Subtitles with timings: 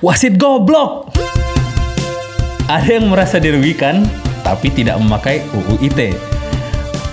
[0.00, 1.12] Wasit goblok!
[2.72, 4.08] Ada yang merasa dirugikan,
[4.40, 6.16] tapi tidak memakai UU ITE.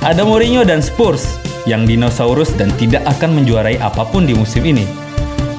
[0.08, 1.36] Ada Mourinho dan Spurs
[1.68, 4.88] yang dinosaurus dan tidak akan menjuarai apa pun di musim ini.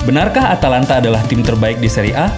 [0.09, 2.33] Benarkah Atalanta adalah tim terbaik di Serie A?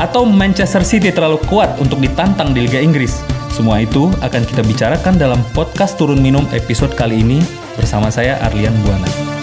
[0.00, 3.20] Atau Manchester City terlalu kuat untuk ditantang di Liga Inggris?
[3.52, 7.44] Semua itu akan kita bicarakan dalam podcast Turun Minum episode kali ini
[7.76, 9.35] bersama saya Arlian Buana.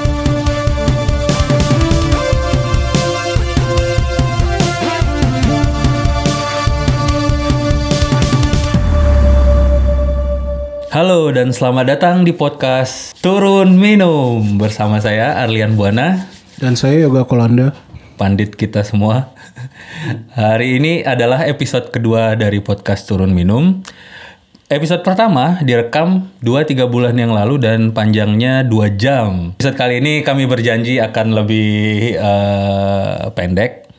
[10.93, 16.29] Halo dan selamat datang di podcast Turun Minum bersama saya Arlian Buana,
[16.61, 17.74] Dan saya Yoga Kolanda.
[18.14, 19.33] pandit kita semua.
[20.38, 23.82] Hari ini adalah episode kedua dari podcast Turun Minum.
[24.69, 29.57] Episode pertama direkam 2-3 bulan yang lalu dan panjangnya 2 jam.
[29.57, 33.89] Episode kali ini kami berjanji akan lebih eh, pendek.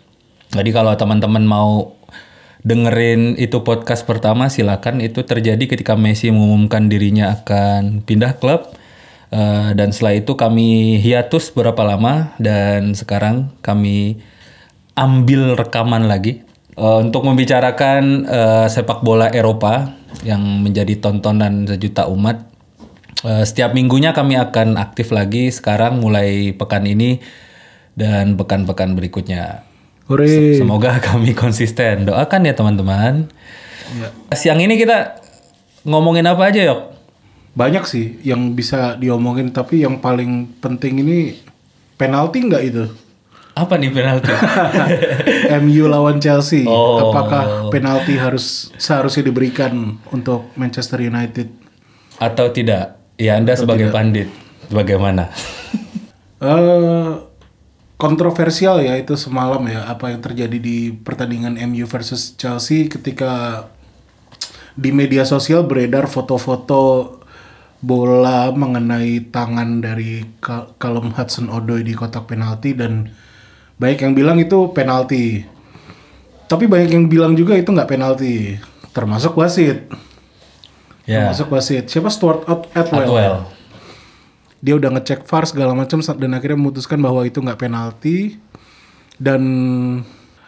[0.55, 1.99] Jadi kalau teman-teman mau
[2.65, 8.73] dengerin itu podcast pertama silakan itu terjadi ketika Messi mengumumkan dirinya akan pindah klub
[9.35, 14.23] Eh, dan setelah itu kami hiatus berapa lama dan sekarang kami
[14.95, 16.47] ambil rekaman lagi
[16.79, 19.91] eh, untuk membicarakan eh, sepak bola Eropa
[20.23, 22.47] yang menjadi tontonan sejuta umat.
[23.27, 27.19] Eh, setiap minggunya kami akan aktif lagi sekarang mulai pekan ini
[27.99, 29.67] dan pekan-pekan berikutnya.
[30.09, 30.61] Hore.
[30.61, 32.05] Semoga kami konsisten.
[32.09, 33.29] Doakan ya teman-teman.
[34.33, 35.21] Siang ini kita
[35.85, 36.81] ngomongin apa aja yok?
[37.55, 41.39] Banyak sih yang bisa diomongin, tapi yang paling penting ini
[41.95, 42.85] penalti nggak itu?
[43.55, 44.35] Apa nih penalti?
[45.63, 46.67] MU lawan Chelsea.
[46.67, 47.15] Oh.
[47.15, 51.47] Apakah penalti harus seharusnya diberikan untuk Manchester United?
[52.19, 52.99] Atau tidak?
[53.15, 54.29] Ya Anda sebagai pandit,
[54.69, 55.31] bagaimana?
[56.45, 57.11] Eh
[57.95, 63.65] kontroversial ya itu semalam ya apa yang terjadi di pertandingan MU versus Chelsea ketika
[64.75, 67.15] di media sosial beredar foto-foto
[67.79, 70.25] bola mengenai tangan dari
[70.81, 73.13] Callum Hudson-Odoi di kotak penalti dan
[73.77, 75.45] banyak yang bilang itu penalti.
[76.49, 78.57] Tapi banyak yang bilang juga itu nggak penalti,
[78.97, 79.85] termasuk wasit.
[81.05, 81.85] ya, Termasuk wasit.
[81.89, 83.05] Siapa Stuart At- Atwell?
[83.05, 83.37] Atwell.
[84.65, 88.41] Dia udah ngecek VAR segala macam dan akhirnya memutuskan bahwa itu nggak penalti
[89.21, 89.43] dan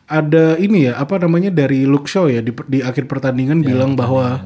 [0.08, 4.40] ada ini ya apa namanya dari Luke Shaw ya di, di akhir pertandingan bilang bahwa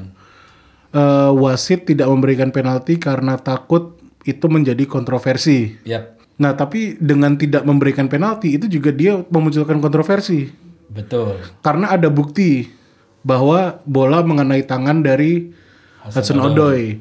[0.90, 3.94] eh, wasit tidak memberikan penalti karena takut
[4.26, 5.80] itu menjadi kontroversi.
[5.86, 10.48] Yap, Nah tapi dengan tidak memberikan penalti itu juga dia memunculkan kontroversi
[10.88, 11.36] betul.
[11.60, 12.72] karena ada bukti
[13.20, 15.52] bahwa bola mengenai tangan dari
[16.00, 16.96] Hudson Odoi.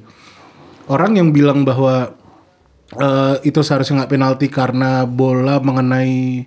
[0.91, 2.19] Orang yang bilang bahwa
[2.97, 6.45] eh, itu seharusnya nggak penalti karena bola mengenai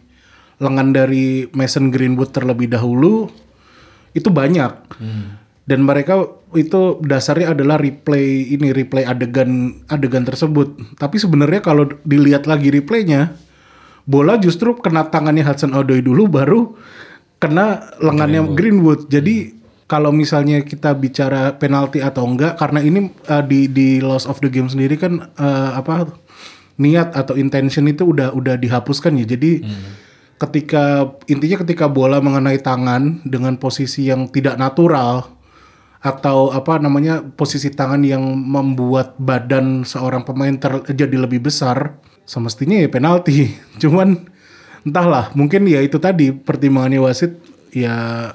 [0.62, 3.26] lengan dari Mason Greenwood terlebih dahulu
[4.14, 4.72] itu banyak.
[5.62, 6.26] Dan mereka
[6.58, 10.98] itu dasarnya adalah replay ini replay adegan adegan tersebut.
[10.98, 13.34] Tapi sebenarnya kalau dilihat lagi replaynya,
[14.06, 16.74] bola justru kena tangannya Hudson Odoi dulu baru
[17.42, 19.10] kena lengannya Greenwood.
[19.10, 24.38] Jadi kalau misalnya kita bicara penalti atau enggak karena ini uh, di di loss of
[24.40, 26.08] the game sendiri kan uh, apa
[26.76, 29.26] niat atau intention itu udah udah dihapuskan ya.
[29.26, 29.64] Jadi
[30.36, 35.30] ketika intinya ketika bola mengenai tangan dengan posisi yang tidak natural
[36.02, 41.94] atau apa namanya posisi tangan yang membuat badan seorang pemain ter- jadi lebih besar
[42.26, 44.18] semestinya ya penalti cuman
[44.82, 47.38] entahlah mungkin ya itu tadi pertimbangannya wasit
[47.70, 48.34] ya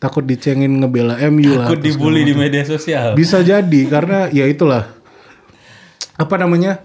[0.00, 3.12] takut dicengin ngebela MU lah Takut dibully di media sosial.
[3.12, 4.88] bisa jadi karena ya itulah
[6.16, 6.80] apa namanya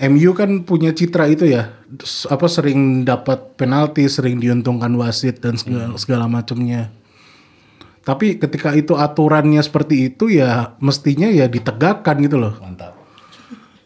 [0.00, 1.76] MU kan punya citra itu ya.
[2.32, 6.88] Apa sering dapat penalti sering diuntungkan wasit dan segala, segala macamnya.
[8.02, 12.54] Tapi ketika itu aturannya seperti itu ya mestinya ya ditegakkan gitu loh.
[12.58, 12.98] Mantap.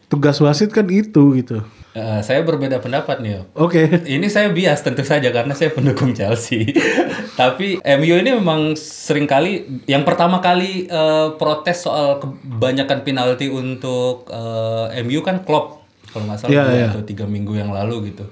[0.06, 1.66] tugas wasit kan itu gitu.
[1.96, 3.42] Eh, saya berbeda pendapat nih.
[3.56, 3.88] Oke.
[4.04, 6.76] Ini saya bias tentu saja karena saya pendukung Chelsea.
[7.40, 14.28] Tapi MU ini memang sering kali yang pertama kali eh, protes soal kebanyakan penalti untuk
[14.28, 15.85] eh, MU kan Klopp
[16.16, 16.88] kalau nggak salah dua iya.
[16.88, 18.24] atau tiga minggu yang lalu gitu.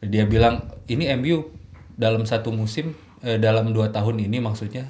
[0.00, 1.52] Dia bilang ini MU
[2.00, 4.88] dalam satu musim eh, dalam dua tahun ini maksudnya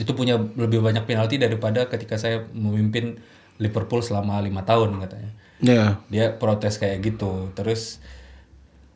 [0.00, 3.20] itu punya lebih banyak penalti daripada ketika saya memimpin
[3.60, 5.30] Liverpool selama lima tahun katanya
[5.62, 8.00] ya dia protes kayak gitu terus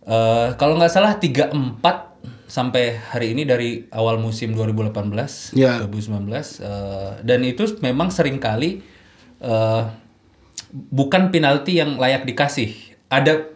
[0.09, 1.85] eh kalau nggak salah 34
[2.47, 5.83] sampai hari ini dari awal musim 2018 Ya.
[5.83, 8.81] 2019 eh, dan itu memang sering kali
[9.43, 9.83] eh,
[10.73, 12.75] bukan penalti yang layak dikasih
[13.07, 13.47] ada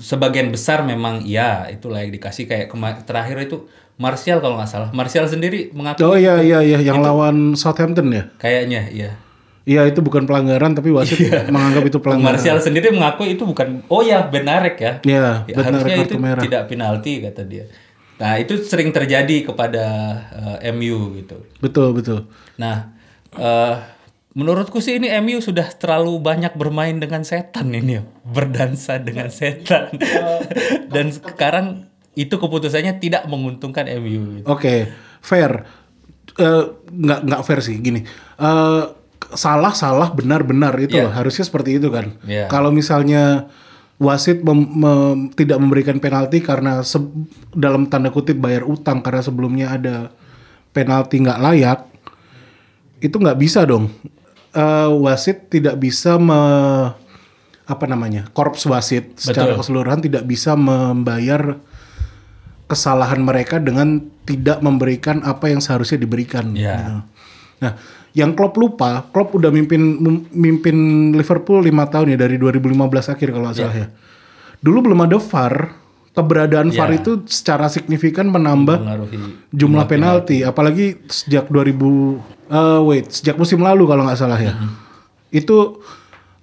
[0.00, 2.72] sebagian besar memang ya itu layak dikasih kayak
[3.04, 3.68] terakhir itu
[3.98, 4.90] Martial kalau nggak salah.
[4.94, 8.30] Martial sendiri mengaku Oh iya iya iya yang lawan Southampton ya.
[8.38, 9.10] kayaknya iya.
[9.68, 11.18] Iya itu bukan pelanggaran tapi wasit
[11.50, 12.38] menganggap itu pelanggaran.
[12.38, 14.92] Martial sendiri mengaku itu bukan oh ya Benarek ya.
[15.02, 16.40] Iya, Ya, harusnya kartu itu merah.
[16.40, 17.66] tidak penalti kata dia.
[18.18, 19.84] Nah, itu sering terjadi kepada
[20.62, 21.42] eh, MU gitu.
[21.60, 22.30] Betul betul.
[22.56, 22.94] Nah,
[23.34, 23.74] eh,
[24.38, 29.90] menurutku sih ini MU sudah terlalu banyak bermain dengan setan ini ya, berdansa dengan setan.
[30.94, 34.38] Dan sekarang itu keputusannya tidak menguntungkan MU.
[34.38, 34.46] gitu.
[34.46, 34.86] Oke,
[35.18, 35.66] fair.
[36.34, 38.06] Eh, nggak nggak fair sih gini.
[38.38, 38.82] Eh,
[39.28, 41.04] salah salah benar benar itu Iya.
[41.04, 41.12] loh.
[41.12, 42.14] harusnya seperti itu kan.
[42.22, 42.46] Iya.
[42.46, 43.50] Kalau misalnya
[43.98, 47.02] wasit mem- mem- tidak memberikan penalti karena se-
[47.50, 50.14] dalam tanda kutip bayar utang karena sebelumnya ada
[50.70, 51.80] penalti nggak layak,
[53.00, 53.90] itu nggak bisa dong.
[54.48, 56.40] Eh, wasit tidak bisa me,
[57.68, 59.60] apa namanya korps wasit secara Betul.
[59.60, 61.60] keseluruhan tidak bisa membayar
[62.64, 66.56] kesalahan mereka dengan tidak memberikan apa yang seharusnya diberikan.
[66.56, 66.74] Iya.
[66.80, 66.94] gitu.
[67.60, 67.72] Nah,
[68.16, 70.00] yang Klopp lupa, Klopp udah mimpin
[70.32, 70.76] mimpin
[71.12, 73.88] Liverpool lima tahun ya dari 2015 akhir kalau nggak salah ya.
[74.64, 75.54] Dulu belum ada VAR,
[76.16, 76.98] keberadaan VAR Iya.
[77.04, 79.16] itu secara signifikan menambah Mengaruhi
[79.52, 84.56] jumlah penalti, apalagi sejak 2000 eh, wait, sejak musim lalu kalau nggak salah ya.
[85.28, 85.84] Itu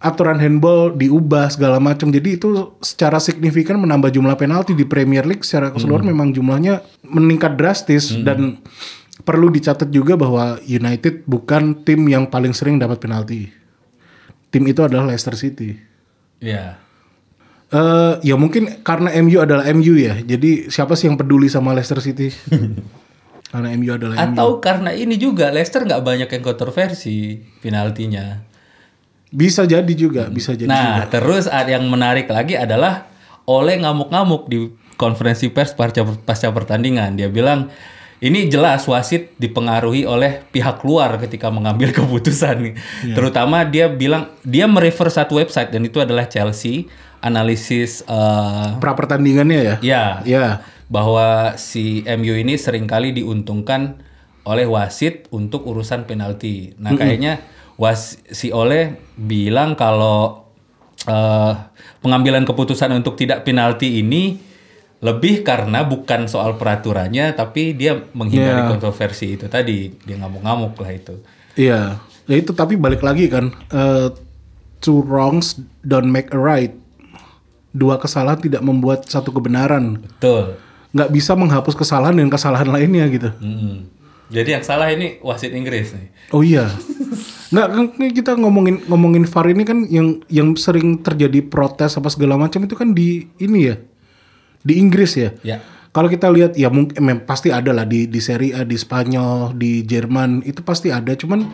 [0.05, 2.13] aturan handball diubah segala macam.
[2.13, 7.57] Jadi itu secara signifikan menambah jumlah penalti di Premier League secara keseluruhan memang jumlahnya meningkat
[7.57, 8.61] drastis dan
[9.25, 13.49] perlu dicatat juga bahwa United bukan tim yang paling sering dapat penalti.
[14.53, 15.73] Tim itu adalah Leicester City.
[16.39, 16.77] Iya.
[17.73, 20.21] Eh ya mungkin karena MU adalah MU ya.
[20.21, 22.29] Jadi siapa sih yang peduli sama Leicester City?
[23.55, 24.35] karena MU adalah MU.
[24.35, 28.43] Atau karena ini juga Leicester nggak banyak yang kontroversi penaltinya.
[29.31, 31.01] Bisa jadi juga, bisa jadi juga.
[31.01, 33.11] Nah, terus ada yang menarik lagi adalah
[33.45, 37.13] Oleh ngamuk-ngamuk di konferensi pers pasca, pasca pertandingan.
[37.13, 37.69] Dia bilang
[38.25, 42.73] ini jelas wasit dipengaruhi oleh pihak luar ketika mengambil keputusan.
[43.13, 46.89] Terutama dia bilang dia merefer satu website dan itu adalah Chelsea
[47.21, 49.75] analisis eh, Pra pertandingannya ya?
[49.81, 50.45] ya Ya.
[50.85, 54.01] Bahwa si MU ini sering kali diuntungkan
[54.45, 56.77] oleh wasit untuk urusan penalti.
[56.77, 57.41] Nah, kayaknya
[57.75, 60.45] was si Oleh bilang kalau
[61.03, 61.53] eh,
[61.99, 64.37] pengambilan keputusan untuk tidak penalti ini
[65.01, 68.69] lebih karena bukan soal peraturannya, tapi dia menghindari Ya.
[68.69, 69.93] kontroversi itu tadi.
[70.01, 71.15] Dia ngamuk-ngamuk lah itu.
[71.53, 72.01] Iya.
[72.25, 74.09] Ya itu tapi balik lagi kan, eh,
[74.81, 76.73] two wrongs don't make a right.
[77.69, 79.99] Dua kesalahan tidak membuat satu kebenaran.
[79.99, 80.57] Betul.
[80.95, 83.29] Nggak bisa menghapus kesalahan dengan kesalahan lainnya gitu.
[83.43, 83.91] Mm-mm.
[84.31, 86.07] Jadi yang salah ini wasit Inggris nih.
[86.31, 86.71] Oh iya.
[87.53, 92.39] Nggak kan kita ngomongin ngomongin VAR ini kan yang yang sering terjadi protes apa segala
[92.39, 93.75] macam itu kan di ini ya.
[94.65, 95.29] Di Inggris ya.
[95.45, 95.61] Ya.
[95.93, 99.53] Kalau kita lihat ya mungkin mem- pasti ada lah di di Serie A, di Spanyol,
[99.55, 101.13] di Jerman itu pasti ada.
[101.13, 101.45] Cuman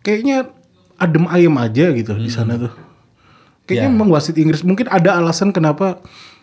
[0.00, 0.48] kayaknya
[0.96, 2.72] adem ayem aja gitu di sana tuh.
[3.68, 3.92] Kayaknya Ya.
[3.92, 6.00] memang wasit Inggris mungkin ada alasan kenapa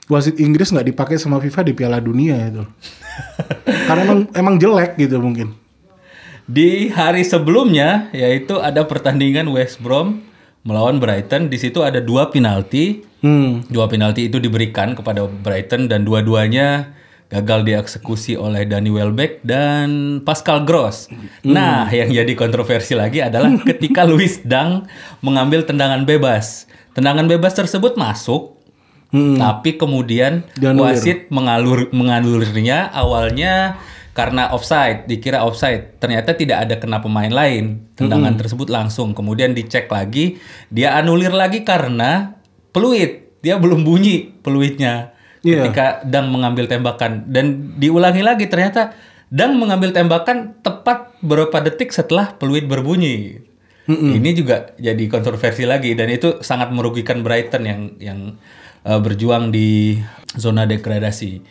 [0.07, 2.63] wasit Inggris nggak dipakai sama FIFA di Piala Dunia itu.
[3.88, 5.56] Karena emang emang jelek gitu mungkin.
[6.48, 10.24] Di hari sebelumnya yaitu ada pertandingan West Brom
[10.63, 11.51] melawan Brighton.
[11.51, 13.04] Di situ ada dua penalti.
[13.19, 13.68] Hmm.
[13.68, 16.95] Dua penalti itu diberikan kepada Brighton dan dua-duanya
[17.27, 21.11] gagal dieksekusi oleh Danny Welbeck dan Pascal Gross.
[21.44, 24.87] Nah, yang jadi kontroversi lagi adalah ketika Luis Dang
[25.19, 26.71] mengambil tendangan bebas.
[26.95, 28.56] Tendangan bebas tersebut masuk,
[29.14, 30.99] tapi kemudian Dianulir.
[30.99, 33.80] wasit mengalur mengalurnya awalnya
[34.11, 36.02] karena offside, dikira offside.
[36.02, 37.85] Ternyata tidak ada kena pemain lain.
[37.94, 39.14] Tendangan tersebut langsung.
[39.14, 40.42] Kemudian dicek lagi,
[40.73, 42.35] dia anulir lagi karena
[42.73, 43.37] peluit.
[43.45, 45.14] Dia belum bunyi peluitnya
[45.45, 45.69] Iya.
[45.69, 48.97] ketika Dang mengambil tembakan dan diulangi lagi ternyata
[49.28, 53.44] Dang mengambil tembakan tepat beberapa detik setelah peluit berbunyi.
[53.87, 58.19] Ini juga jadi kontroversi lagi dan itu sangat merugikan Brighton yang yang
[58.87, 59.99] uh, berjuang di
[60.39, 61.44] zona degradasi.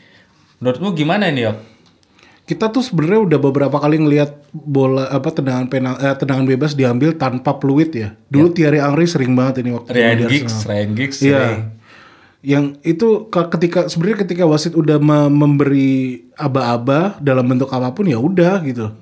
[0.58, 1.56] Menurutmu gimana ini, Yok?
[2.46, 7.18] Kita tuh sebenarnya udah beberapa kali ngelihat bola apa tendangan penal eh, tendangan bebas diambil
[7.18, 8.14] tanpa peluit ya.
[8.30, 10.54] Dulu Thierry Henry sering banget ini waktu Ryan di Giggs.
[10.62, 11.74] Ryan Giggs Iya.
[12.46, 18.06] Yang itu ke- ketika sebenarnya ketika wasit udah me- memberi aba-aba dalam bentuk apa pun
[18.06, 18.94] ya udah gitu.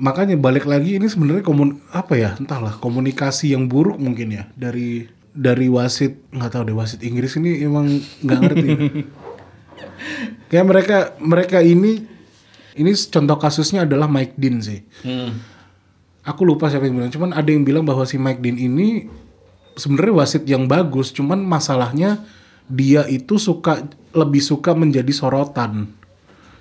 [0.00, 5.04] Makanya balik lagi ini sebenarnya komun apa ya entahlah komunikasi yang buruk mungkin ya dari
[5.30, 7.86] dari wasit nggak tahu deh wasit Inggris ini emang
[8.24, 8.68] nggak ngerti.
[10.50, 12.02] Kayak mereka mereka ini
[12.78, 14.82] ini contoh kasusnya adalah Mike Dean sih.
[15.06, 15.38] Hmm.
[16.26, 19.08] Aku lupa siapa yang bilang, cuman ada yang bilang bahwa si Mike Dean ini
[19.74, 22.22] sebenarnya wasit yang bagus, cuman masalahnya
[22.70, 25.90] dia itu suka lebih suka menjadi sorotan.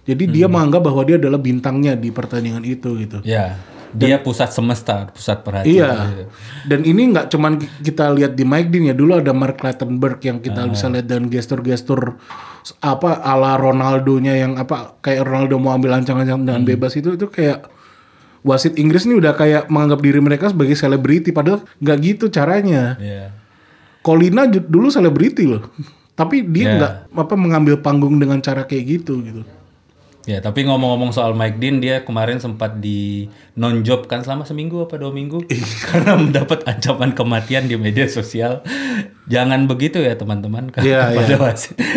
[0.10, 3.22] Jadi dia menganggap bahwa dia adalah bintangnya di pertandingan itu gitu.
[3.22, 3.62] Ya,
[3.94, 5.74] dia pusat semesta, pusat perhatian.
[5.90, 6.30] Iya.
[6.70, 8.96] Dan ini nggak cuman kita lihat di Mike Dean ya.
[8.96, 12.22] Dulu ada Mark Clattenburg yang kita bisa lihat dan gestur-gestur
[12.86, 17.66] apa ala Ronaldo-nya yang apa kayak Ronaldo mau ambil ancang-ancang dengan bebas itu itu kayak
[18.46, 22.96] wasit Inggris ini udah kayak menganggap diri mereka sebagai selebriti padahal nggak gitu caranya.
[23.00, 23.34] Iya.
[24.00, 25.72] Colina dulu selebriti loh.
[26.16, 26.76] Tapi dia Iya.
[26.76, 29.42] nggak apa mengambil panggung dengan cara kayak gitu gitu.
[30.30, 33.26] Ya, tapi ngomong-ngomong soal Mike Dean, dia kemarin sempat di
[33.58, 35.42] non job kan selama seminggu apa dua minggu
[35.90, 38.62] karena mendapat ancaman kematian di media sosial.
[39.26, 41.50] Jangan begitu ya teman-teman Iya, kepada iya.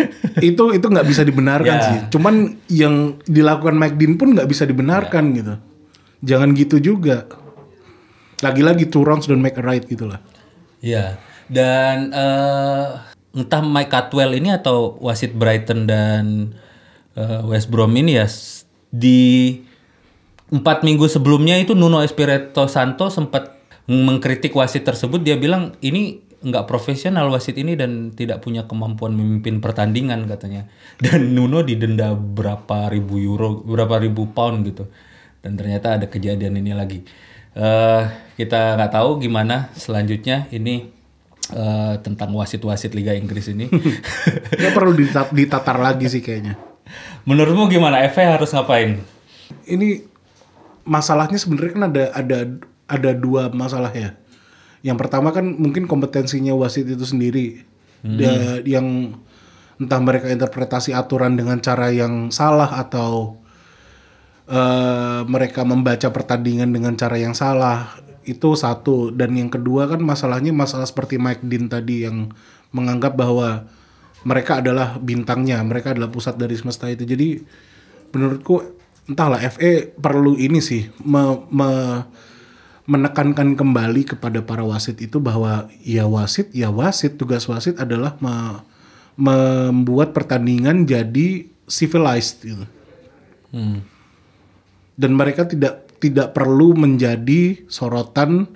[0.49, 1.85] itu itu nggak bisa dibenarkan Ya.
[1.85, 1.97] sih.
[2.09, 5.53] Cuman yang dilakukan Mike Dean pun nggak bisa dibenarkan gitu.
[6.25, 7.29] Jangan gitu juga.
[8.41, 10.17] Lagi-lagi two wrongs don't make a right gitu lah.
[10.81, 11.21] Iya.
[11.45, 12.87] Dan eh,
[13.37, 16.57] entah Mike Catwell ini atau wasit Brighton dan
[17.15, 18.27] eh, West Brom ini ya
[18.93, 19.57] di
[20.53, 23.57] empat minggu sebelumnya itu Nuno Espirito Santo sempat
[23.89, 25.19] mengkritik wasit tersebut.
[25.25, 30.67] Dia bilang ini nggak profesional wasit ini dan tidak punya kemampuan memimpin pertandingan katanya.
[31.01, 34.85] Dan Nuno didenda berapa ribu euro, berapa ribu pound gitu.
[35.41, 37.01] Dan ternyata ada kejadian ini lagi.
[37.53, 38.03] eh
[38.33, 40.89] kita nggak tahu gimana selanjutnya ini
[41.53, 43.69] eh, tentang wasit-wasit Liga Inggris ini.
[44.63, 46.72] Ya perlu dita- ditatar lagi sih kayaknya.
[47.23, 48.03] Menurutmu gimana?
[48.11, 48.99] FA harus ngapain?
[49.63, 50.03] Ini
[50.83, 52.37] masalahnya sebenarnya kan ada ada
[52.87, 54.19] ada dua masalah ya.
[54.83, 57.63] Yang pertama kan mungkin kompetensinya wasit itu sendiri.
[58.03, 59.15] Dia- yang
[59.79, 63.39] entah mereka interpretasi aturan dengan cara yang salah atau
[64.43, 70.51] eh, mereka membaca pertandingan dengan cara yang salah itu satu dan yang kedua kan masalahnya
[70.55, 72.31] masalah seperti Mike Dean tadi yang
[72.75, 73.67] menganggap bahwa
[74.23, 77.43] mereka adalah bintangnya mereka adalah pusat dari semesta itu jadi
[78.15, 78.63] menurutku
[79.07, 82.03] entahlah FA perlu ini sih me- me-
[82.83, 88.63] menekankan kembali kepada para wasit itu bahwa ya wasit ya wasit tugas wasit adalah me-
[89.15, 92.65] membuat pertandingan jadi civilized gitu
[93.53, 93.85] Hmm.
[94.97, 98.49] dan mereka tidak tidak perlu menjadi sorotan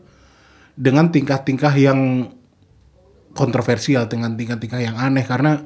[0.73, 2.33] dengan tingkah-tingkah yang
[3.37, 5.61] kontroversial dengan tingkah-tingkah yang aneh karena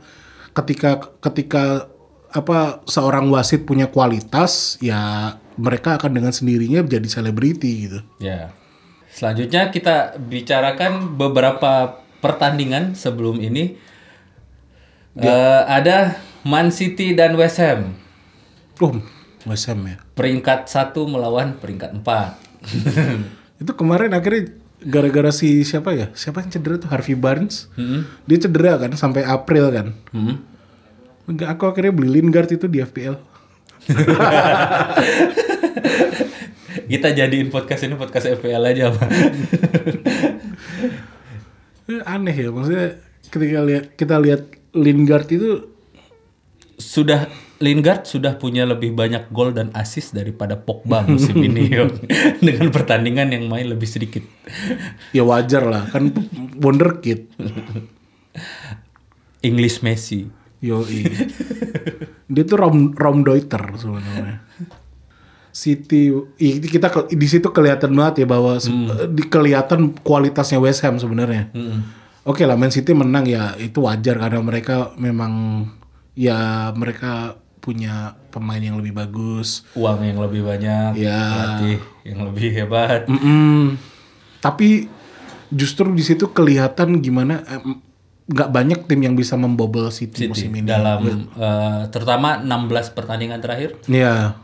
[0.52, 1.88] ketika ketika
[2.32, 8.00] apa seorang wasit punya kualitas ya mereka akan dengan sendirinya menjadi selebriti gitu.
[8.20, 8.56] Ya.
[9.12, 13.76] Selanjutnya kita bicarakan beberapa pertandingan sebelum ini.
[15.20, 16.16] Eh, ada
[16.48, 18.00] Man City dan West Ham.
[18.80, 18.96] Oh,
[19.44, 20.00] West Ham ya.
[20.16, 22.40] Peringkat satu melawan peringkat empat.
[23.62, 26.10] Itu kemarin akhirnya gara-gara si siapa ya?
[26.18, 27.70] Siapa yang cedera tuh Harvey Barnes?
[28.26, 29.88] Dia cedera kan sampai April kan.
[30.12, 30.42] Hmm.
[31.32, 33.16] Aku akhirnya beli Lingard itu di FPL.
[36.92, 39.10] Kita jadiin podcast ini podcast FPL aja, Pak.
[41.92, 43.00] Eh, Aneh ya, maksudnya
[43.32, 44.42] ketika lihat kita lihat
[44.76, 45.72] Lingard itu
[46.80, 47.28] sudah
[47.62, 51.70] Lingard sudah punya lebih banyak gol dan assist daripada Pogba musim ini
[52.38, 54.26] dengan pertandingan yang main lebih sedikit.
[55.10, 56.10] ya wajar lah, kan
[56.58, 57.30] wonderkid.
[59.42, 60.30] English Messi.
[60.60, 61.10] Yoi.
[62.28, 64.46] Dia tuh Rom Romdeuter sebenarnya.
[65.52, 66.14] City
[66.62, 68.72] kita ke- di situ kelihatan banget ya bahwa se-
[69.10, 71.50] di kelihatan kualitasnya West Ham sebenarnya.
[72.22, 75.66] Oke lah Man City menang ya itu wajar karena mereka memang
[76.14, 77.96] ya mereka punya
[78.28, 79.64] pemain yang lebih bagus.
[79.72, 81.22] Uang yang lebih banyak, Ya.
[81.22, 83.06] pelatih yang lebih hebat.
[83.06, 83.78] Mm-mm.
[84.40, 84.90] Tapi
[85.48, 87.46] justru di situ kelihatan gimana
[88.24, 90.66] nggak banyak tim yang bisa membobol City, City musim ini.
[90.66, 92.50] dalam eh, terutama 16
[92.92, 93.78] pertandingan terakhir.
[93.86, 94.42] Ya,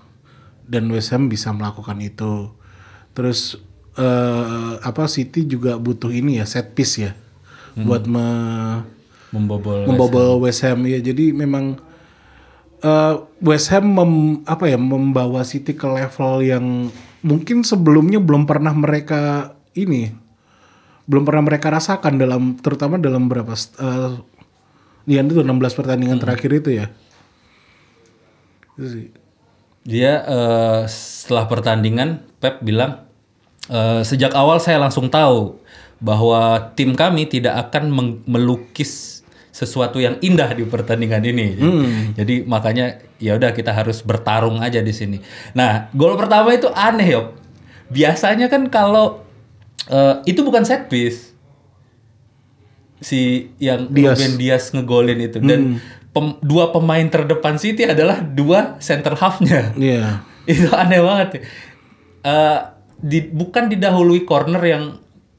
[0.63, 2.53] dan West Ham bisa melakukan itu.
[3.11, 3.57] Terus
[3.95, 4.45] eh,
[4.77, 7.11] apa City juga butuh ini ya set piece ya,
[7.75, 8.93] buat me-
[9.27, 10.99] Membobol membobol West Ham ya.
[10.99, 11.75] Jadi memang
[12.83, 16.65] eh, West Ham mem- apa ya membawa City ke level yang
[17.25, 20.13] mungkin sebelumnya belum pernah mereka ini,
[21.05, 24.17] belum pernah mereka rasakan dalam terutama dalam berapa uh,
[25.07, 26.85] ya itu 16 pertandingan terakhir itu ya.
[28.75, 29.07] Itu sih.
[29.87, 33.07] Dia eh, setelah pertandingan Pep bilang
[33.71, 35.55] "Eh, sejak awal saya langsung tahu
[36.03, 37.89] bahwa tim kami tidak akan
[38.27, 39.16] melukis
[39.57, 41.57] sesuatu yang indah di pertandingan ini.
[42.13, 45.17] Jadi makanya ya udah kita harus bertarung aja di sini.
[45.57, 47.27] Nah, gol pertama itu aneh, Yok.
[47.89, 49.25] Biasanya kan kalau
[49.89, 51.33] eh, itu bukan set piece.
[53.01, 54.21] Si yang Diaz.
[54.21, 55.81] Ruben Dias ngegolin itu dan
[56.13, 59.73] pem- dua pemain terdepan City adalah dua center half-nya.
[59.73, 60.21] Iya.
[60.49, 61.27] itu aneh banget.
[62.21, 62.59] Eh
[62.97, 64.83] di, bukan didahului corner yang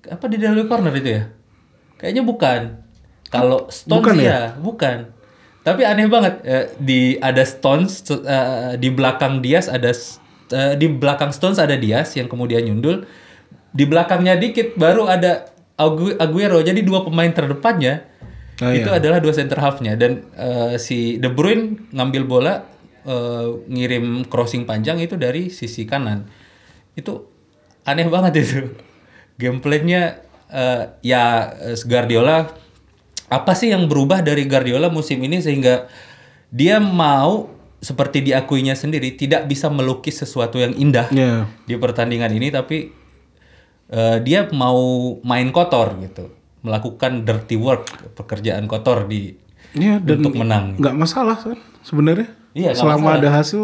[0.06, 1.22] apa didahului corner itu ya?
[1.98, 2.60] Kayaknya bukan.
[3.28, 4.98] Kalau Stones Bukan ya, bukan.
[5.62, 11.28] Tapi aneh banget eh, di ada Stones eh, di belakang Diaz ada eh, di belakang
[11.28, 13.04] Stones ada Diaz yang kemudian nyundul.
[13.68, 16.58] Di belakangnya dikit baru ada Agu- Aguero.
[16.64, 18.08] Jadi dua pemain terdepannya
[18.58, 22.66] Oh, itu adalah dua center half-nya dan eh, si De Bruyne ngambil bola
[23.06, 26.26] eh, ngirim crossing panjang itu dari sisi kanan.
[26.98, 27.30] Itu
[27.86, 28.74] aneh banget itu.
[29.38, 30.18] Gameplaynya
[30.50, 31.54] eh, ya
[31.86, 32.50] Guardiola
[33.28, 35.86] apa sih yang berubah dari Guardiola musim ini sehingga
[36.48, 41.46] dia mau seperti diakuinya sendiri tidak bisa melukis sesuatu yang indah Iya.
[41.62, 42.90] di pertandingan ini tapi
[43.86, 44.76] eh, dia mau
[45.22, 49.36] main kotor gitu melakukan dirty work pekerjaan kotor di
[49.70, 52.32] Iya dan untuk menang nggak masalah kan sebenarnya.
[52.50, 53.16] Nggak Selama masalah.
[53.16, 53.62] ada hasil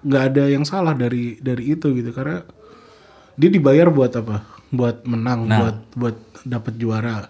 [0.00, 2.46] nggak ada yang salah dari dari itu gitu karena
[3.34, 4.46] dia dibayar buat apa?
[4.70, 5.58] Buat menang, Nah.
[5.60, 7.26] buat buat dapat juara.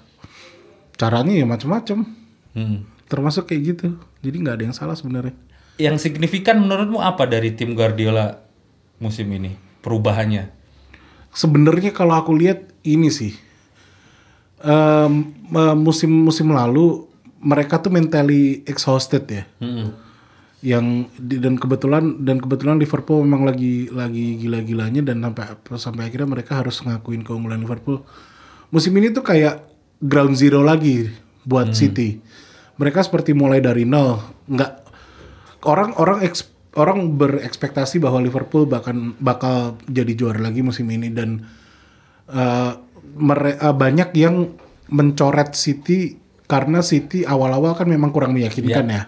[0.97, 2.09] Caranya ya macam-macam.
[2.57, 2.89] Hmm.
[3.07, 4.01] Termasuk kayak gitu.
[4.25, 5.37] Jadi nggak ada yang salah sebenarnya.
[5.77, 8.41] yang signifikan menurutmu apa dari tim Guardiola
[8.97, 9.53] musim ini
[9.85, 10.49] perubahannya
[11.37, 13.37] Sebenarnya kalau aku lihat ini sih
[14.65, 15.13] em,
[15.53, 17.05] eh, musim-musim lalu
[17.45, 19.45] mereka tuh mentally exhausted ya.
[19.61, 19.93] Hmm.
[20.65, 25.45] yang dan kebetulan dan kebetulan Liverpool memang lagi lagi gila-gilanya dan sampai
[25.77, 28.01] sampai akhirnya mereka harus ngakuin keunggulan Liverpool.
[28.73, 29.63] Musim ini tuh kayak
[29.99, 31.09] ground zero lagi
[31.43, 32.19] buat City.
[32.77, 34.19] Mereka seperti mulai dari nol.
[34.47, 34.73] Nggak
[35.63, 41.41] orang-orang eks- orang berekspektasi bahwa Liverpool bahkan bakal jadi juara lagi musim ini dan
[42.27, 42.73] eh,
[43.17, 44.53] mere- eh, banyak yang
[44.87, 49.03] mencoret City karena City awal-awal kan memang kurang meyakinkan ya.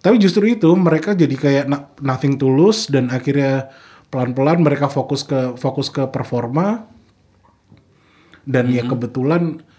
[0.00, 1.64] Tapi justru itu mereka jadi kayak
[1.98, 3.68] nothing to lose dan akhirnya
[4.08, 6.88] pelan-pelan mereka fokus ke fokus ke performa
[8.42, 9.69] dan ya kebetulan ba-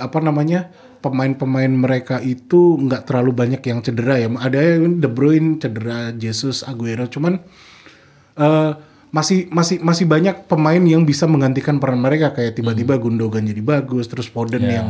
[0.00, 4.30] apa namanya pemain-pemain mereka itu nggak terlalu banyak yang cedera ya.
[4.30, 7.42] Ada yang De Bruyne cedera, Jesus, Aguero, cuman
[8.38, 8.70] eh,
[9.12, 12.32] masih masih masih banyak pemain yang bisa menggantikan peran mereka.
[12.32, 14.88] Kayak tiba-tiba Gundogan jadi bagus, terus Foden yang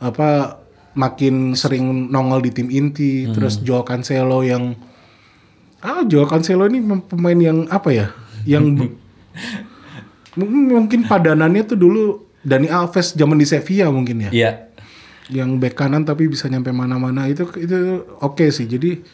[0.00, 0.58] apa
[0.96, 4.74] makin sering nongol di tim inti, terus Joao Cancelo yang
[5.84, 8.06] ah Joao Cancelo ini pemain yang apa ya?
[8.48, 8.96] Yang
[10.40, 14.30] mungkin padanannya tuh dulu Dani Alves zaman di Sevilla mungkin ya.
[14.32, 14.52] Iya.
[15.28, 17.28] Yang bek kanan tapi bisa nyampe mana-mana.
[17.28, 18.64] Itu itu oke sih.
[18.64, 19.04] Jadi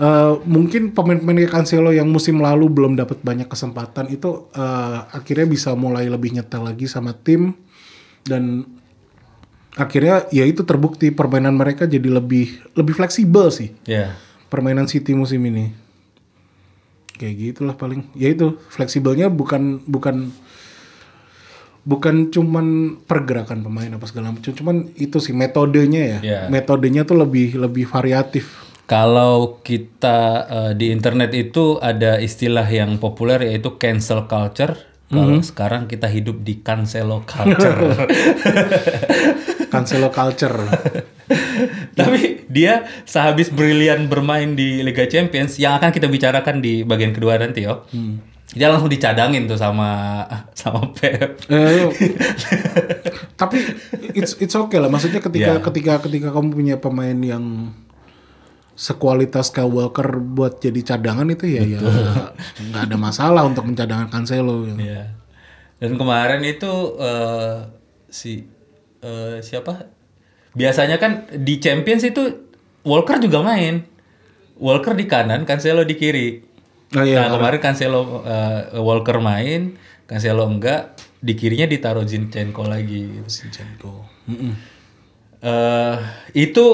[0.00, 5.44] eh, mungkin pemain-pemain kayak Cancelo yang musim lalu belum dapat banyak kesempatan itu eh, akhirnya
[5.44, 7.52] bisa mulai lebih nyetel lagi sama tim.
[8.24, 8.64] Dan
[9.76, 13.76] akhirnya ya itu terbukti permainan mereka jadi lebih lebih fleksibel sih.
[13.84, 14.16] Ya
[14.54, 15.74] permainan City musim ini.
[17.18, 18.06] Kayak gitulah paling.
[18.14, 20.30] Ya itu fleksibelnya bukan bukan
[21.84, 22.66] bukan cuman
[23.04, 26.40] pergerakan pemain apa segala macam cuman itu sih metodenya ya Ya.
[26.48, 33.40] metodenya tuh lebih lebih variatif Kalau kita eh, di internet itu ada istilah yang populer
[33.40, 34.76] yaitu cancel culture.
[35.06, 37.80] Kalau sekarang kita hidup di cancelo culture.
[39.72, 40.58] Cancelo culture
[41.98, 47.38] Tapi dia sehabis brilian bermain di Liga Champions yang akan kita bicarakan di bagian kedua
[47.38, 47.86] nanti, yo.
[48.54, 50.22] Dia langsung dicadangin tuh sama
[50.58, 51.42] sama Pep.
[51.50, 51.90] Eh,
[53.40, 53.58] tapi
[54.14, 55.60] it's it's okay lah maksudnya ketika Ya.
[55.60, 57.74] ketika ketika kamu punya pemain yang
[58.74, 61.78] sekualitas Kyle Walker buat jadi cadangan itu ya ya
[62.58, 65.14] nggak ada masalah untuk mencadangkan Cancelo Iya.
[65.78, 67.56] Dan kemarin itu eh,
[68.08, 68.46] si
[68.98, 69.90] eh, siapa?
[70.54, 72.22] Biasanya kan di Champions itu
[72.86, 73.82] Walker juga main.
[74.54, 76.53] Walker di kanan, Cancelo di kiri.
[76.92, 83.08] Oh iya, nah kemarin Cancelo eh, Walker main, Cancelo enggak, di kirinya ditaruh Zinchenko lagi.
[83.24, 84.04] Zinchenko.
[85.40, 85.96] Eh
[86.34, 86.64] itu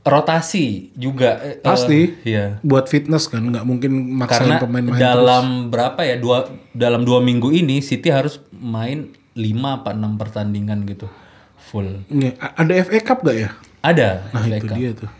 [0.00, 1.40] rotasi juga.
[1.40, 2.12] eh, Pasti.
[2.22, 2.60] Iya.
[2.60, 7.18] buat fitness kan nggak mungkin maksain Karena pemain main dalam berapa ya dua dalam dua
[7.18, 9.40] minggu ini City harus main 5
[9.74, 11.08] apa 6 pertandingan gitu
[11.58, 12.04] full.
[12.06, 13.50] Iya, ada FA Cup gak ya
[13.80, 14.76] Ada nah FA itu Cup.
[14.76, 15.10] dia tuh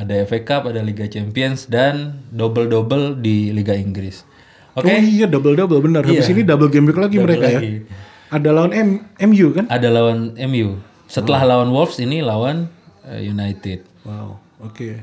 [0.00, 4.24] Ada FA Cup, ada Liga Champions dan double-double di Liga Inggris.
[4.72, 4.86] Oke.
[4.86, 6.32] oh iya double double benar habis Iya.
[6.32, 7.84] ini double game week lagi Double mereka ya lagi.
[8.30, 8.88] ada lawan M
[9.26, 10.78] MU kan Ada lawan MU.
[11.04, 12.70] Setelah lawan Wolves ini lawan
[13.02, 13.82] eh, United.
[14.06, 15.02] wow oke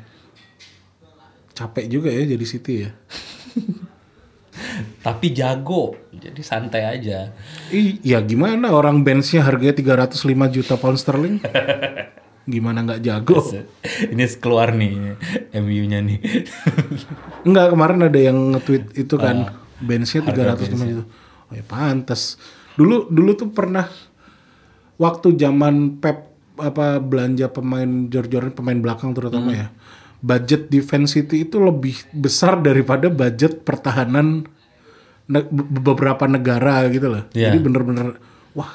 [1.51, 2.91] capek juga ya jadi City ya
[5.05, 5.93] Tapi jago.
[6.09, 7.29] Jadi santai aja.
[7.69, 10.17] Iya gimana orang benchnya harganya 305
[10.49, 11.37] juta pound sterling
[12.47, 13.43] gimana nggak jago.
[14.11, 15.19] Ini keluar nih
[15.53, 16.17] MU-nya nih.
[17.43, 21.03] Enggak kemarin ada yang nge-tweet itu kan benchnya 305 itu.
[21.47, 22.39] Oh ya pantas.
[22.73, 23.85] Dulu dulu tuh pernah
[24.95, 29.59] waktu zaman Pep apa belanja pemain jor-joran pemain belakang terutama Hmm.
[29.59, 29.67] ya.
[30.17, 34.49] Budget defense City itu lebih besar daripada budget pertahanan
[35.27, 37.23] ne- be- beberapa negara gitu loh.
[37.31, 37.53] Iya.
[37.53, 38.17] Jadi bener-bener
[38.51, 38.73] wah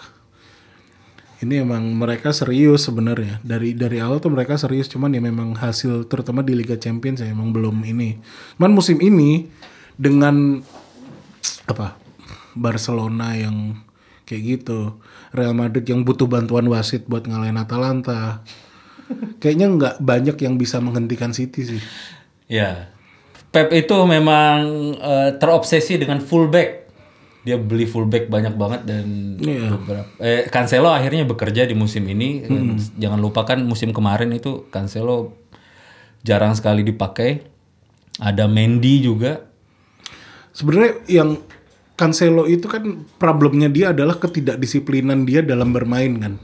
[1.42, 6.06] ini emang mereka serius sebenarnya dari dari awal tuh mereka serius cuman ya memang hasil
[6.06, 8.22] terutama di Liga Champions ya emang belum ini
[8.56, 9.50] cuman musim ini
[9.98, 10.62] dengan
[11.66, 11.98] apa
[12.54, 13.78] Barcelona yang
[14.24, 15.02] kayak gitu
[15.34, 18.40] Real Madrid yang butuh bantuan wasit buat ngalahin Atalanta
[19.42, 21.82] kayaknya nggak banyak yang bisa menghentikan City sih
[22.52, 22.92] Ya.
[23.48, 24.60] Pep itu memang
[25.00, 26.81] eh, terobsesi dengan fullback.
[27.42, 29.74] Dia beli fullback banyak banget dan Iya.
[29.74, 32.46] beberapa eh Cancelo akhirnya bekerja di musim ini.
[32.94, 35.34] Jangan lupakan musim kemarin itu Cancelo
[36.22, 37.42] jarang sekali dipakai.
[38.18, 39.48] Ada Mendy juga.
[40.52, 41.40] sebenarnya yang
[41.92, 42.82] Cancelo itu kan
[43.16, 46.34] problemnya dia adalah ketidakdisiplinan dia dalam bermain kan.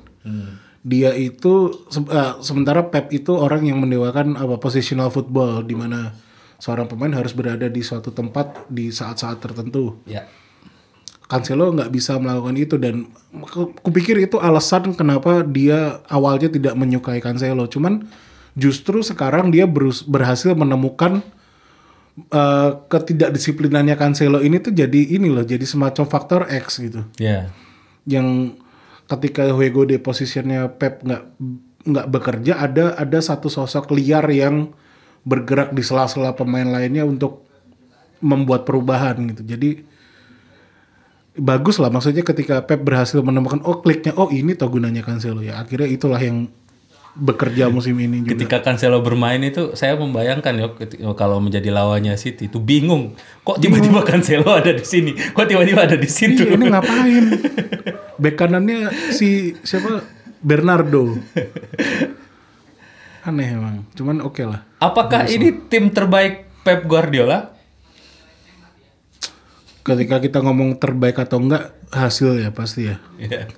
[0.81, 1.53] Dia itu
[1.87, 6.17] se- eh, sementara Pep itu orang yang mendewakan apa positional football di mana
[6.57, 10.01] seorang pemain harus berada di suatu tempat di saat-saat tertentu.
[10.05, 10.25] Ya.
[11.29, 13.05] Cancelo nggak bisa melakukan itu dan
[13.45, 17.69] ku- kupikir itu alasan kenapa dia awalnya tidak menyukai Cancelo.
[17.69, 18.09] Cuman
[18.57, 21.21] justru sekarang dia berus- berhasil menemukan
[22.33, 27.05] eh, ketidakdisiplinannya Cancelo ini tuh jadi ini loh, jadi semacam faktor X gitu.
[27.21, 27.53] Ya.
[28.09, 28.59] Yang
[29.05, 31.23] ketika Hugo de posisinya Pep nggak
[31.89, 34.73] nggak bekerja, ada ada satu sosok liar yang
[35.29, 37.45] bergerak di sela-sela pemain lainnya untuk
[38.25, 39.45] membuat perubahan gitu.
[39.45, 39.71] Jadi
[41.39, 45.63] bagus lah maksudnya ketika Pep berhasil menemukan oh kliknya oh ini toh gunanya Cancelo ya
[45.63, 46.51] akhirnya itulah yang
[47.19, 48.39] bekerja musim ini juga.
[48.39, 50.69] Ketika Cancelo bermain itu saya membayangkan ya
[51.19, 53.19] kalau menjadi lawannya City itu bingung.
[53.43, 55.19] Kok tiba-tiba Cancelo ada di sini?
[55.19, 56.47] Kok tiba-tiba ada di situ?
[56.47, 57.25] Iya, ini ngapain?
[58.23, 60.07] Bek kanannya si siapa?
[60.39, 61.19] Bernardo.
[63.27, 63.83] Aneh emang.
[63.99, 64.63] Cuman oke lah.
[64.79, 67.58] Apakah ini tim terbaik Pep Guardiola?
[69.89, 73.01] Ketika kita ngomong terbaik atau enggak hasil ya pasti ya.
[73.17, 73.49] Iya.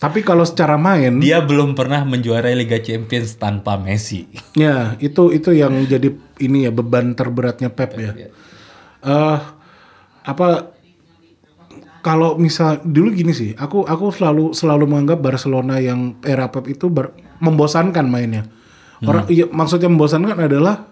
[0.00, 4.24] Tapi kalau secara main Dia belum pernah menjuarai Liga Champions tanpa Messi.
[4.56, 8.12] ya itu itu yang jadi ini ya beban terberatnya Pep ya.
[9.04, 9.38] Eh
[10.24, 10.72] apa
[12.00, 16.88] kalau misal dulu gini sih, aku aku selalu selalu menganggap Barcelona yang era Pep itu
[16.88, 17.12] ber-
[17.44, 18.48] membosankan mainnya.
[19.04, 20.89] Orang iya, maksudnya membosankan adalah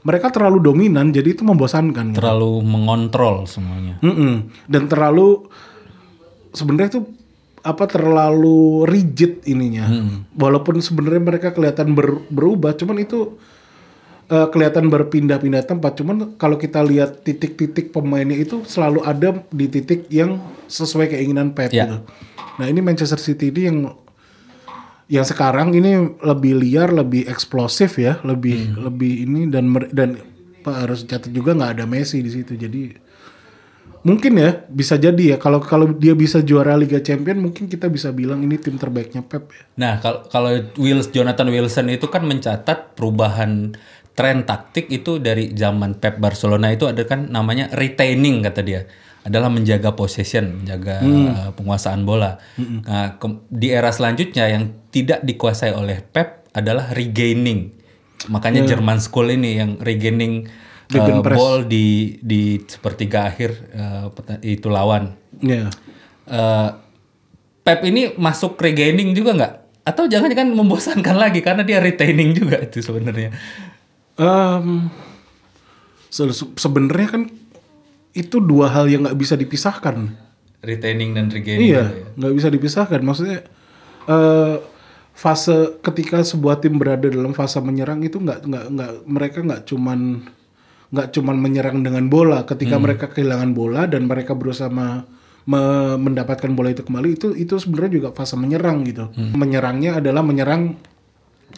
[0.00, 2.12] mereka terlalu dominan, jadi itu membosankan.
[2.12, 2.18] gitu.
[2.18, 4.00] Terlalu mengontrol semuanya.
[4.00, 4.48] Mm-mm.
[4.64, 5.44] Dan terlalu
[6.50, 7.02] sebenarnya itu
[7.60, 9.84] apa terlalu rigid ininya.
[10.32, 13.36] Walaupun sebenarnya mereka kelihatan ber- berubah, cuman itu
[14.26, 16.00] eh, kelihatan berpindah-pindah tempat.
[16.00, 21.68] Cuman kalau kita lihat titik-titik pemainnya itu selalu ada di titik yang sesuai keinginan Pep
[21.70, 21.84] Ya.
[21.84, 21.98] gitu.
[22.56, 23.78] Nah, ini Manchester City ini yang
[25.10, 30.22] yang sekarang ini lebih liar, lebih eksplosif ya, lebih lebih ini dan dan
[30.62, 32.54] harus catat juga nggak ada Messi di situ.
[32.54, 32.94] Jadi
[34.06, 38.14] mungkin ya bisa jadi ya kalau kalau dia bisa juara Liga Champion mungkin kita bisa
[38.14, 39.62] bilang ini tim terbaiknya Pep ya.
[39.82, 43.74] Nah, kalau kalau Wills Jonathan Wilson itu kan mencatat perubahan
[44.14, 48.86] tren taktik itu dari zaman Pep Barcelona itu ada kan namanya retaining kata dia
[49.20, 52.40] adalah menjaga possession, menjaga uh, penguasaan bola.
[52.56, 57.76] Nah, ke- di era selanjutnya yang tidak dikuasai oleh Pep adalah regaining.
[58.26, 60.48] Makanya German School ini yang regaining
[61.04, 61.06] uh,
[61.36, 61.86] ball di
[62.18, 64.08] di sepertiga akhir uh,
[64.40, 65.14] itu lawan.
[65.40, 65.68] Ya.
[66.24, 66.68] Eh,
[67.60, 69.54] Pep ini masuk regaining juga nggak?
[69.84, 73.32] Atau jangan-jangan membosankan lagi karena dia retaining juga itu sebenarnya.
[76.10, 77.22] Se- se- sebenarnya kan
[78.12, 80.10] itu dua hal yang nggak bisa dipisahkan.
[80.60, 81.64] Retaining dan regaining.
[81.66, 83.00] Iya, nggak bisa dipisahkan.
[83.00, 83.46] Maksudnya
[84.04, 84.56] eh
[85.10, 90.24] fase ketika sebuah tim berada dalam fase menyerang itu nggak nggak nggak mereka nggak cuman
[90.90, 92.42] nggak cuman menyerang dengan bola.
[92.42, 95.06] Ketika mereka kehilangan bola dan mereka berusaha me-
[95.42, 99.08] me- mendapatkan bola itu kembali itu itu sebenarnya juga fase menyerang gitu.
[99.14, 100.76] Menyerangnya adalah menyerang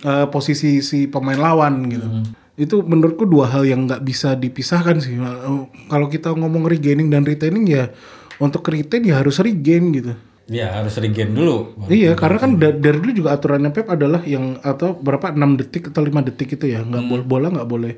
[0.01, 2.09] eh, posisi si pemain lawan gitu.
[2.53, 5.17] Itu menurutku dua hal yang nggak bisa dipisahkan sih.
[5.17, 7.89] Eh, Kalau kita ngomong regaining dan retaining ya
[8.37, 10.13] untuk retain ya harus regain gitu.
[10.53, 11.73] Iya, harus regain dulu.
[11.89, 15.95] Iya, karena kan da- dari dulu juga aturannya Pep adalah yang atau berapa 6 detik
[15.95, 17.95] atau 5 detik itu ya, nggak boleh bola nggak boleh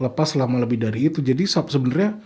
[0.00, 1.20] lepas selama lebih dari itu.
[1.20, 2.16] Jadi sebenarnya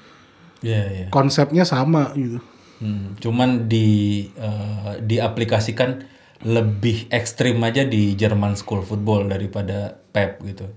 [0.62, 1.06] Iya, iya.
[1.10, 2.38] konsepnya sama gitu.
[2.78, 3.88] Hmm, cuman di
[4.36, 6.04] eh, diaplikasikan
[6.44, 10.68] lebih ekstrim aja di Jerman School Football daripada Pep gitu.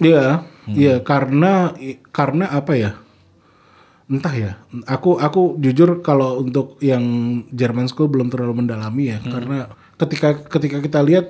[0.00, 1.74] Iya, iya karena
[2.14, 2.92] karena apa ya?
[4.08, 4.52] Entah ya.
[4.88, 7.02] Aku aku jujur kalau untuk yang
[7.52, 11.26] German School belum terlalu mendalami ya, karena ketika ketika kita lihat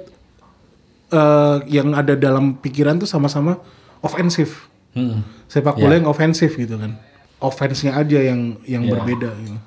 [1.12, 3.59] eh, yang ada dalam pikiran tuh sama-sama
[4.03, 4.66] ofensif.
[4.92, 5.25] Hmm.
[5.48, 7.01] Sepak bola yang ofensif gitu kan.
[7.40, 9.59] Offense-nya aja yang yang berbeda gitu.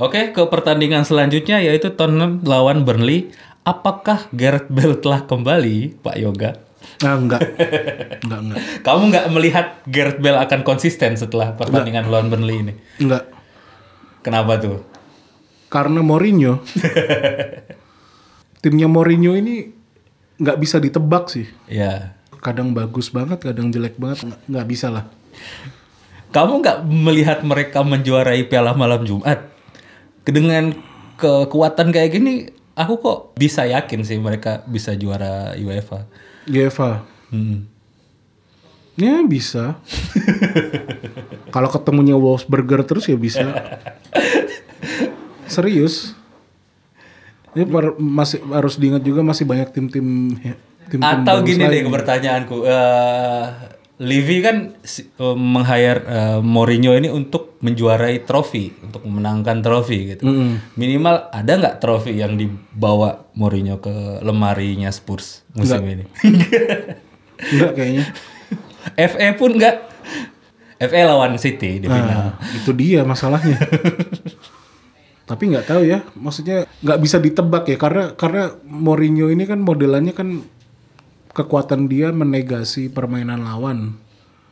[0.00, 3.36] Oke, ke pertandingan selanjutnya yaitu Tottenham lawan Burnley.
[3.60, 6.56] Apakah Gareth Bale telah kembali, Pak Yoga?
[7.00, 7.40] Nah, enggak.
[8.24, 8.60] enggak, enggak.
[8.84, 12.74] Kamu nggak melihat Gareth Bale akan konsisten setelah pertandingan lawan Burnley ini?
[13.00, 13.24] Enggak.
[14.20, 14.84] Kenapa tuh?
[15.72, 16.60] Karena Mourinho.
[18.62, 19.72] Timnya Mourinho ini
[20.36, 21.48] nggak bisa ditebak sih.
[21.64, 25.04] Ya, Kadang bagus banget, kadang jelek banget, nggak bisa lah.
[26.30, 29.44] kamu nggak melihat mereka menjuarai Piala Malam Jumat
[30.24, 30.72] dengan
[31.16, 32.48] kekuatan kayak gini?
[32.72, 36.08] Aku kok bisa yakin sih mereka bisa juara UEFA.
[36.44, 37.04] UEFA.
[37.28, 37.66] Hmm.
[38.94, 39.80] Ya bisa.
[41.54, 43.42] Kalau ketemunya Wolfsburger terus ya bisa.
[45.46, 46.14] Serius.
[47.50, 50.38] Ini par- masih harus diingat juga masih banyak tim-tim
[50.86, 51.72] tim-tim Atau gini lain.
[51.72, 53.44] deh pertanyaanku, eh
[54.00, 60.24] Levy kan eh, meng-hire eh, Mourinho ini untuk menjuarai trofi, untuk memenangkan trofi gitu.
[60.80, 66.04] Minimal ada nggak trofi yang dibawa Mourinho ke lemarinya Spurs musim ini?
[67.52, 68.04] Enggak kayaknya.
[69.12, 69.76] FA pun nggak.
[70.80, 72.32] FA lawan City di final.
[72.32, 73.60] Nah, itu dia masalahnya.
[75.28, 80.16] Tapi nggak tahu ya, maksudnya nggak bisa ditebak ya karena karena Mourinho ini kan modelannya
[80.16, 80.42] kan
[81.30, 83.94] kekuatan dia menegasi permainan lawan.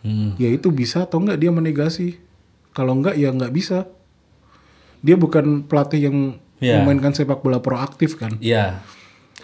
[0.02, 0.38] Hmm.
[0.38, 2.18] Ya itu bisa atau nggak dia menegasi.
[2.72, 3.90] Kalau nggak ya nggak bisa.
[5.02, 6.18] Dia bukan pelatih yang
[6.58, 6.82] Ya.
[6.82, 8.34] memainkan sepak bola proaktif kan.
[8.42, 8.82] Iya.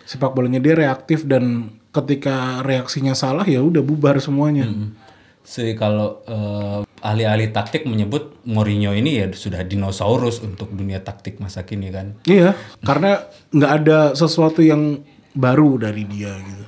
[0.03, 4.67] Sepak bolanya dia reaktif dan ketika reaksinya salah ya udah bubar semuanya.
[5.47, 11.63] Sih kalau eh, ahli-ahli taktik menyebut Mourinho ini ya sudah dinosaurus untuk dunia taktik masa
[11.63, 12.19] kini kan.
[12.27, 13.23] Iya, karena
[13.55, 15.07] nggak ada sesuatu yang
[15.39, 16.67] baru dari dia gitu.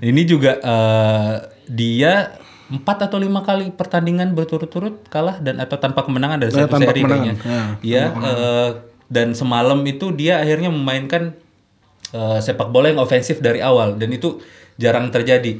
[0.00, 1.34] Ini juga eh,
[1.68, 2.34] dia
[2.70, 6.94] empat atau lima kali pertandingan berturut-turut kalah dan atau tanpa kemenangan dari Eh, satu tanpa
[6.94, 7.62] seri kemenangan, kayaknya.
[7.82, 8.04] Iya.
[8.14, 8.68] eh,
[9.10, 11.34] dan semalam itu dia akhirnya memainkan
[12.10, 14.38] eh, sepak bola yang ofensif dari awal dan itu
[14.78, 15.58] jarang terjadi.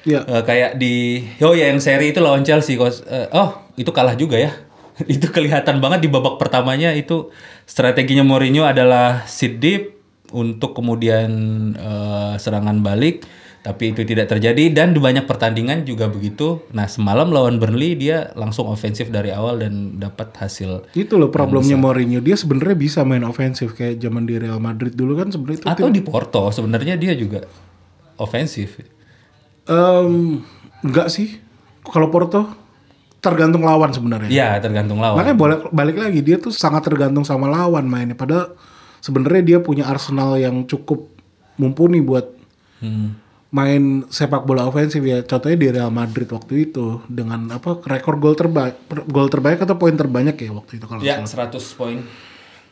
[0.00, 3.92] Iya, Eh, kayak di oh ya yang seri itu lawan Chelsea kos eh, oh itu
[3.92, 4.48] kalah juga ya
[5.12, 7.28] itu kelihatan banget di babak pertamanya itu
[7.68, 9.99] strateginya Mourinho adalah sit deep
[10.32, 11.30] untuk kemudian
[11.74, 13.26] eh, serangan balik
[13.60, 18.32] tapi itu tidak terjadi dan di banyak pertandingan juga begitu nah semalam lawan Burnley dia
[18.32, 22.24] langsung ofensif dari awal dan dapat hasil itu loh problemnya Mourinho.
[22.24, 25.68] Dia sebenarnya bisa main ofensif kayak zaman di Real Madrid dulu kan sebenarnya itu.
[25.68, 27.44] atau di Porto sebenarnya dia juga
[28.16, 28.80] ofensif
[29.70, 30.42] Em,
[30.82, 31.38] enggak sih.
[31.86, 32.50] Kalau Porto
[33.20, 34.32] tergantung lawan sebenarnya.
[34.32, 38.16] ya tergantung lawan Makanya balik, balik lagi dia tuh sangat tergantung sama lawan mainnya.
[38.16, 38.56] Padahal
[39.00, 41.08] sebenarnya dia punya arsenal yang cukup
[41.56, 42.38] mumpuni buat
[42.80, 43.12] Hmm.
[43.52, 45.20] main sepak bola ofensif ya.
[45.20, 49.92] Contohnya di Real Madrid waktu itu dengan apa rekor gol terbaik gol terbaik atau poin
[49.92, 51.52] terbanyak ya waktu itu kalau ya salah.
[51.52, 52.00] 100 poin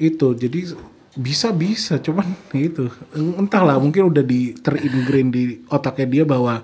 [0.00, 0.64] Itu jadi
[1.12, 2.88] bisa bisa cuman itu
[3.36, 6.62] entahlah mungkin udah di teringrain di otaknya dia bahwa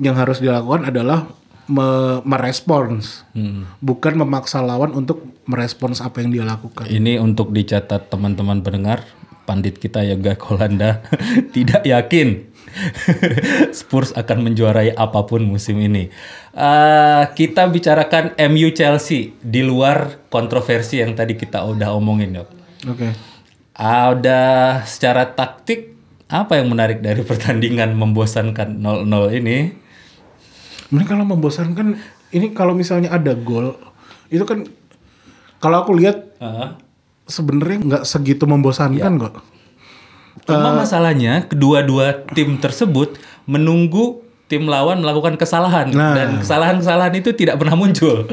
[0.00, 1.30] yang harus dilakukan adalah
[1.66, 3.26] me- merespons
[3.82, 6.86] bukan memaksa lawan untuk merespons apa yang dia lakukan.
[6.86, 9.06] Ini untuk dicatat teman-teman pendengar,
[9.46, 11.06] pandit kita Yoga Kolanda
[11.54, 12.50] tidak yakin
[13.78, 16.10] Spurs akan menjuarai apa pun musim ini.
[16.52, 22.48] Eh, kita bicarakan MU Chelsea di luar kontroversi yang tadi kita udah omongin, Yok.
[22.92, 23.08] Oke.
[23.76, 29.85] Ah, udah secara taktik apa yang menarik dari pertandingan membosankan 0-0 ini?
[30.86, 31.98] Ini kalau membosankan
[32.30, 33.74] ini kalau misalnya ada gol
[34.26, 34.66] itu kan
[35.56, 36.76] kalau aku lihat Ah.
[37.24, 39.42] sebenarnya nggak segitu membosankan kok.
[40.46, 46.14] Cuma masalahnya kedua-dua tim tersebut menunggu tim lawan melakukan kesalahan Nah.
[46.14, 48.30] dan kesalahan-kesalahan itu tidak pernah muncul.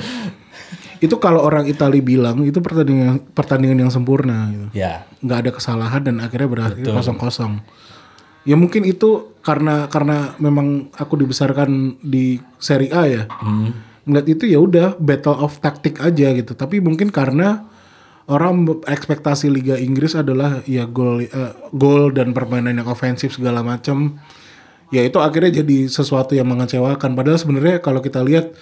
[1.02, 4.68] Itu kalau orang Italia bilang itu pertandingan pertandingan yang sempurna gitu.
[4.78, 7.54] ya, nggak ada kesalahan dan akhirnya berakhir kosong kosong.
[8.46, 13.24] Ya mungkin itu karena karena memang aku dibesarkan di Serie A ya.
[14.08, 16.56] Ngeliat itu ya udah battle of tactic aja gitu.
[16.56, 17.68] Tapi mungkin karena
[18.32, 24.16] orang ekspektasi Liga Inggris adalah ya gol eh, gol dan permainan yang ofensif segala macam.
[24.96, 27.12] Ya itu akhirnya jadi sesuatu yang mengecewakan.
[27.12, 28.56] Padahal sebenarnya kalau kita lihat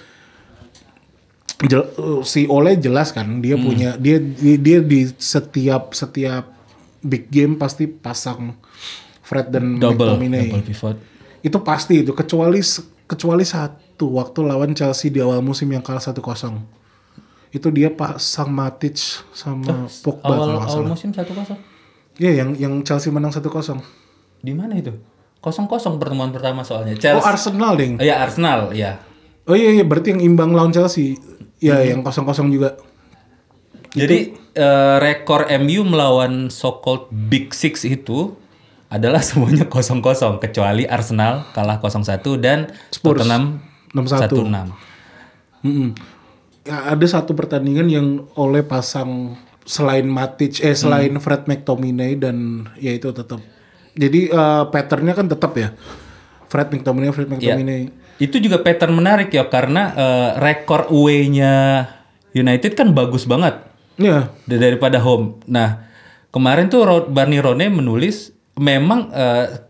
[2.26, 6.50] si Ole jelas kan dia punya dia dia, dia di setiap setiap
[7.06, 8.58] big game pasti pasang
[9.32, 10.52] Fred dan Double, McTominay.
[10.52, 10.98] double pivot.
[11.40, 12.60] Itu pasti itu kecuali
[13.08, 16.20] kecuali satu waktu lawan Chelsea di awal musim yang kalah 1-0.
[17.56, 19.00] Itu dia pasang Matic
[19.32, 21.60] sama Pogba Awal kalau awal musim satu kosong.
[22.20, 23.48] Iya, yang yang Chelsea menang 1-0.
[24.44, 24.92] Di mana itu?
[25.40, 26.94] Kosong kosong pertemuan pertama soalnya.
[26.94, 27.24] Oh, Chelsea.
[27.24, 27.96] Arsenal, Ding.
[27.98, 29.00] Oh, ya Arsenal, ya.
[29.48, 31.16] Oh iya iya berarti yang imbang lawan Chelsea.
[31.64, 32.76] Iya, yang 0-0 juga.
[33.96, 38.36] Jadi eh, rekor MU melawan so-called Big Six itu
[38.92, 43.64] adalah semuanya kosong-kosong kecuali Arsenal kalah 0-1 dan Spurs, Tottenham
[43.96, 44.28] 6-1.
[44.28, 45.66] 1-6.
[45.66, 45.90] Mm-mm.
[46.62, 49.34] Ya, ada satu pertandingan yang oleh pasang
[49.66, 53.42] selain Matic eh selain Fred McTominay dan ya itu tetap.
[53.98, 55.74] Jadi eh, patternnya kan tetap ya.
[56.52, 57.90] Fred McTominay, Fred McTominay.
[58.22, 61.88] Itu juga pattern menarik ya karena eh, rekor away-nya
[62.32, 63.58] United kan bagus banget
[64.00, 65.42] Ya, da- daripada home.
[65.46, 65.86] Nah,
[66.30, 69.66] kemarin tuh Barney Rone menulis memang eh,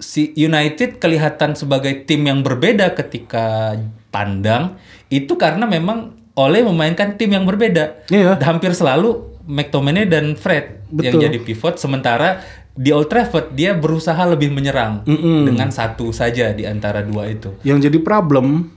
[0.00, 3.76] si United kelihatan sebagai tim yang berbeda ketika
[4.08, 4.80] tandang
[5.12, 8.04] itu karena memang Ole memainkan tim yang berbeda.
[8.12, 8.36] Iya.
[8.44, 11.24] Hampir selalu McTominay dan Fred yang Betul.
[11.24, 12.44] jadi pivot sementara
[12.76, 15.00] di Old Trafford dia berusaha lebih menyerang
[15.48, 17.56] dengan satu saja di antara dua itu.
[17.64, 18.68] yang jadi problem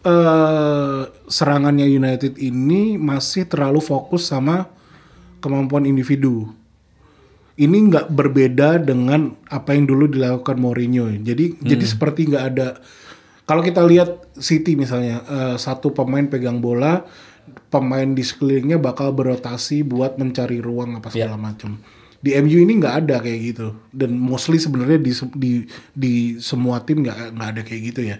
[0.00, 4.70] eh serangannya United ini masih terlalu fokus sama
[5.44, 6.48] kemampuan individu.
[7.56, 11.08] Ini nggak berbeda dengan apa yang dulu dilakukan Mourinho.
[11.08, 12.76] Jadi jadi seperti nggak ada.
[13.48, 17.06] Kalau kita lihat City misalnya, eh, satu pemain pegang bola,
[17.72, 21.80] pemain di sekelilingnya bakal berotasi buat mencari ruang apa segala macam.
[22.20, 23.68] Di MU ini nggak ada kayak gitu.
[23.88, 25.52] Dan mostly sebenarnya di di
[25.94, 28.16] di semua tim nggak nggak ada kayak gitu ya.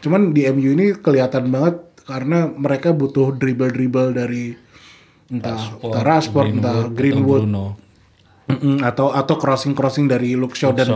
[0.00, 1.76] Cuman di MU ini kelihatan banget
[2.08, 4.56] karena mereka butuh dribble-dribble dari
[5.30, 7.89] entah entah Rashford, entah Greenwood, Bruno.
[8.52, 10.86] Mm-mm, atau atau crossing crossing dari Luke Shaw dan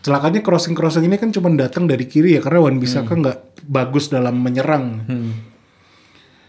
[0.00, 4.08] celakanya crossing crossing ini kan cuma datang dari kiri ya karena Wan Bissaka nggak bagus
[4.08, 4.84] dalam menyerang.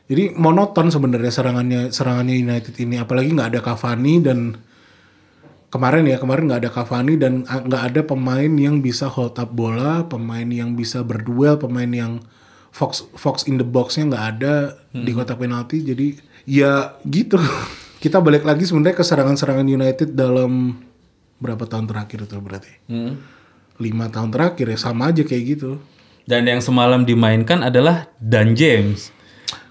[0.06, 4.54] Jadi monoton sebenarnya serangannya serangannya United ini apalagi nggak ada Cavani dan
[5.68, 9.50] kemarin ya kemarin nggak ada Cavani dan a- nggak ada pemain yang bisa hold up
[9.50, 12.22] bola, pemain yang bisa berduel, pemain yang
[12.70, 14.56] fox fox in the boxnya nggak ada
[14.94, 15.82] di kotak penalti.
[15.82, 16.08] Jadi
[16.46, 17.42] ya gitu.
[18.06, 20.78] Kita balik lagi sebenarnya ke serangan-serangan United dalam
[21.42, 22.74] berapa tahun terakhir itu berarti?
[22.86, 23.18] Hmm.
[23.82, 25.82] Lima tahun terakhir ya sama aja kayak gitu.
[26.30, 29.10] Dan yang semalam dimainkan adalah Dan James.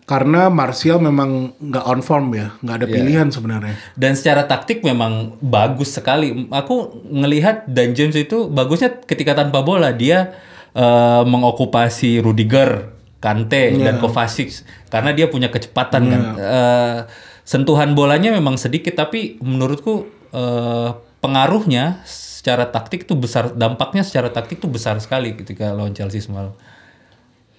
[0.03, 3.79] Karena Martial memang nggak on form ya, nggak ada pilihan sebenarnya.
[3.95, 6.51] Dan secara taktik memang bagus sekali.
[6.51, 10.35] Aku ngelihat Dan James itu bagusnya ketika tanpa bola dia
[10.75, 16.23] eh, mengokupasi Rudiger, Kante dan Kovacic karena dia punya kecepatan kan.
[16.35, 16.99] Eh,
[17.45, 24.61] sentuhan bolanya memang sedikit tapi menurutku eh, pengaruhnya secara taktik itu besar, dampaknya secara taktik
[24.61, 26.53] itu besar sekali ketika lawan Chelsea semalam.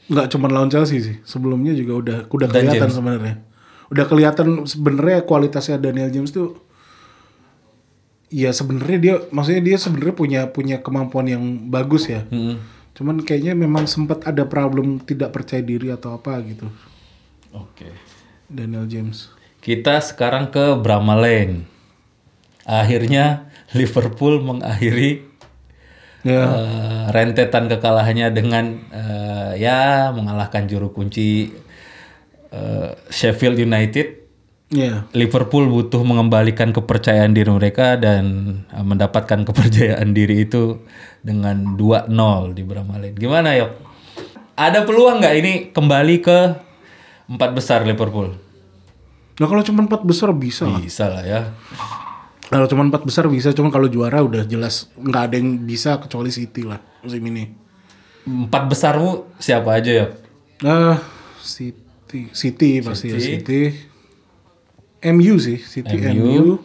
[0.06, 2.94] nggak cuma lawan Chelsea sih sebelumnya juga udah udah Dan kelihatan James.
[2.94, 3.36] sebenarnya
[3.90, 6.62] udah kelihatan sebenarnya kualitasnya Daniel James tuh
[8.30, 11.42] ya sebenarnya dia maksudnya dia sebenarnya punya punya kemampuan yang
[11.74, 12.22] bagus ya
[12.94, 16.70] cuman kayaknya memang sempat ada problem tidak percaya diri atau apa gitu
[17.50, 17.90] Oke.
[18.46, 19.34] Daniel James
[19.66, 21.66] Kita sekarang ke Bramall Lane.
[22.70, 25.26] Akhirnya Liverpool mengakhiri
[26.22, 31.50] ya eh, rentetan kekalahannya dengan eh, ya mengalahkan juru kunci
[32.54, 34.22] eh, Sheffield United.
[34.70, 38.26] ya Liverpool butuh mengembalikan kepercayaan diri mereka dan
[38.70, 40.86] eh, mendapatkan kepercayaan diri itu
[41.26, 43.18] dengan 2-0 di Bramall Lane.
[43.18, 43.82] Gimana Yok?
[44.62, 46.38] Ada peluang nggak ini kembali ke
[47.34, 48.45] empat besar Liverpool?
[49.36, 50.80] Nah kalau cuma empat besar bisa lah.
[50.80, 51.42] Bisa lah ya.
[52.48, 56.30] kalau cuma empat besar bisa cuman kalau juara udah jelas nggak ada yang bisa kecuali
[56.30, 57.66] City lah musim ini
[58.26, 60.06] Empat besarmu siapa aja ya?
[60.66, 60.98] Ah,
[61.46, 63.70] City, City pasti ya City.
[65.06, 66.58] MU sih, City, MU,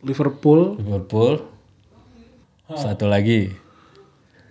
[0.00, 1.44] Liverpool, Liverpool.
[2.72, 3.52] Satu lagi.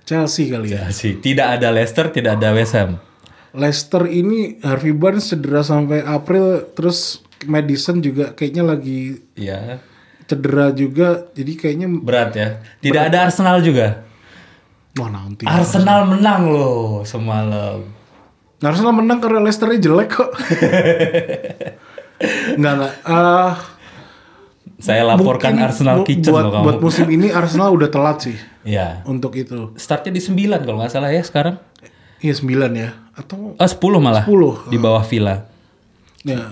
[0.06, 0.86] Chelsea kali ya.
[0.86, 1.18] Chelsea.
[1.18, 3.02] Tidak ada Leicester, tidak ada West Ham.
[3.58, 9.80] Leicester ini Harvey Barnes cedera sampai April, terus Madison juga kayaknya lagi Iya.
[10.24, 12.50] cedera juga, jadi kayaknya Berat ya.
[12.80, 14.04] Tidak ada Arsenal juga.
[14.94, 15.44] wah nanti.
[15.44, 17.82] Arsenal menang loh semalam.
[18.60, 20.30] Arsenal menang karena Leicesternya jelek kok.
[22.56, 22.94] Enggak enggak.
[23.04, 23.54] Ah,
[24.76, 26.64] Saya laporkan mungkin Arsenal bu- Kitchen buat, loh kamu.
[26.66, 29.00] buat musim ini Arsenal udah telat sih Iya.
[29.06, 29.72] untuk itu.
[29.74, 31.56] Startnya di 9 kalau nggak salah ya sekarang.
[32.20, 34.24] Iya 9 ya atau Oh 10 malah.
[34.24, 34.68] 10.
[34.68, 35.48] Di bawah Villa.
[36.22, 36.52] Ya.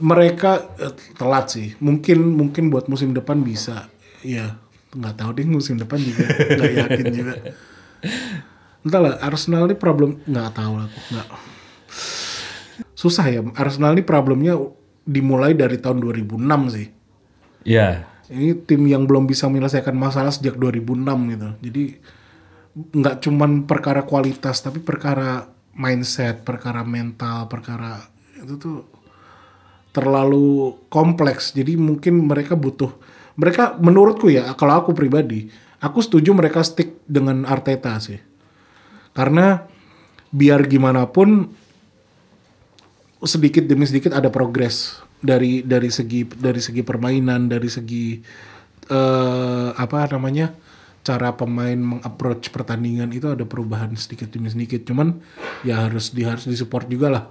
[0.00, 1.74] Mereka eh, telat sih.
[1.80, 3.88] Mungkin mungkin buat musim depan bisa.
[4.24, 4.64] Ya
[4.94, 6.24] nggak tahu deh musim depan juga
[6.56, 7.34] nggak yakin juga.
[8.86, 11.28] Entahlah Arsenal ini problem nggak tahu lah aku nggak
[12.94, 14.54] susah ya Arsenal ini problemnya
[15.04, 16.88] dimulai dari tahun 2006 sih.
[17.66, 18.08] Ya.
[18.24, 21.04] Ini tim yang belum bisa menyelesaikan masalah sejak 2006
[21.36, 21.48] gitu.
[21.60, 21.84] Jadi
[22.74, 25.44] nggak cuman perkara kualitas tapi perkara
[25.76, 28.00] mindset, perkara mental, perkara
[28.40, 28.93] itu tuh
[29.94, 31.54] terlalu kompleks.
[31.54, 32.90] Jadi mungkin mereka butuh
[33.38, 38.18] mereka menurutku ya kalau aku pribadi, aku setuju mereka stick dengan Arteta sih.
[39.14, 39.62] Karena
[40.34, 41.46] biar gimana pun
[43.22, 48.20] sedikit demi sedikit ada progres dari dari segi dari segi permainan dari segi
[48.84, 50.52] eh apa namanya
[51.04, 55.16] cara pemain mengapproach pertandingan itu ada perubahan sedikit demi sedikit cuman
[55.64, 57.24] ya harus di harus disupport juga lah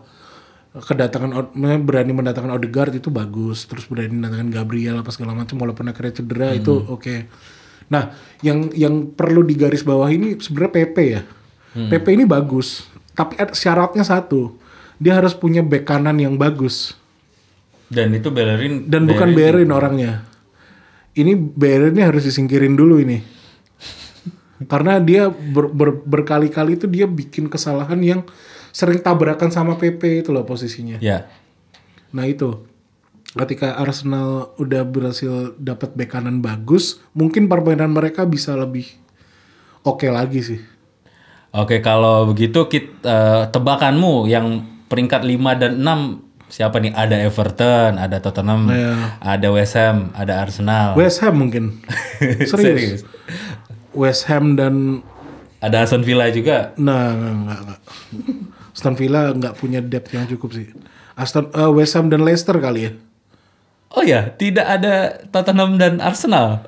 [0.74, 1.54] kedatangan
[1.86, 6.50] berani mendatangkan Odegaard itu bagus terus berani mendatangkan Gabriel apa segala macam walaupun akhirnya cedera
[6.58, 7.30] itu oke.
[7.94, 11.22] Nah yang yang perlu digaris bawah ini sebenarnya PP ya.
[11.74, 14.58] PP ini bagus tapi syaratnya satu
[14.98, 16.98] dia harus punya back kanan yang bagus.
[17.94, 20.26] Dan itu Bellerin dan bukan Berin orangnya.
[21.14, 21.38] Ini
[21.94, 23.22] ini harus disingkirin dulu ini.
[24.72, 28.22] Karena dia ber- ber- berkali-kali itu dia bikin kesalahan yang
[28.74, 30.98] sering tabrakan sama PP itu loh posisinya.
[30.98, 31.30] Ya.
[32.10, 32.66] Nah itu
[33.34, 38.86] ketika Arsenal udah berhasil dapat bek kanan bagus, mungkin permainan mereka bisa lebih
[39.82, 40.62] oke lagi sih.
[41.54, 46.94] Oke, kalau begitu kita tebakanmu yang peringkat 5 dan 6 siapa nih?
[46.98, 49.22] Ada Everton, ada Tottenham, Iya.
[49.22, 50.98] ada West Ham, ada Arsenal.
[50.98, 51.78] West Ham mungkin.
[52.50, 53.06] Serius.
[53.94, 55.06] West Ham dan
[55.62, 56.74] Ada Aston Villa juga.
[56.76, 57.80] Nah, enggak, enggak, enggak.
[58.74, 60.68] Aston Villa nggak punya depth yang cukup sih.
[61.14, 62.92] Aston eh, West Ham dan Leicester kali ya.
[63.94, 66.66] Oh ya, tidak ada Tottenham dan Arsenal.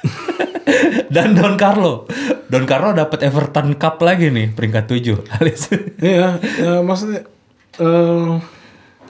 [1.14, 2.08] dan Don Carlo.
[2.48, 5.20] Don Carlo dapat Everton Cup lagi nih, peringkat 7.
[5.36, 5.68] Alias.
[6.00, 7.28] Iya, ya, maksudnya
[7.76, 8.32] eh,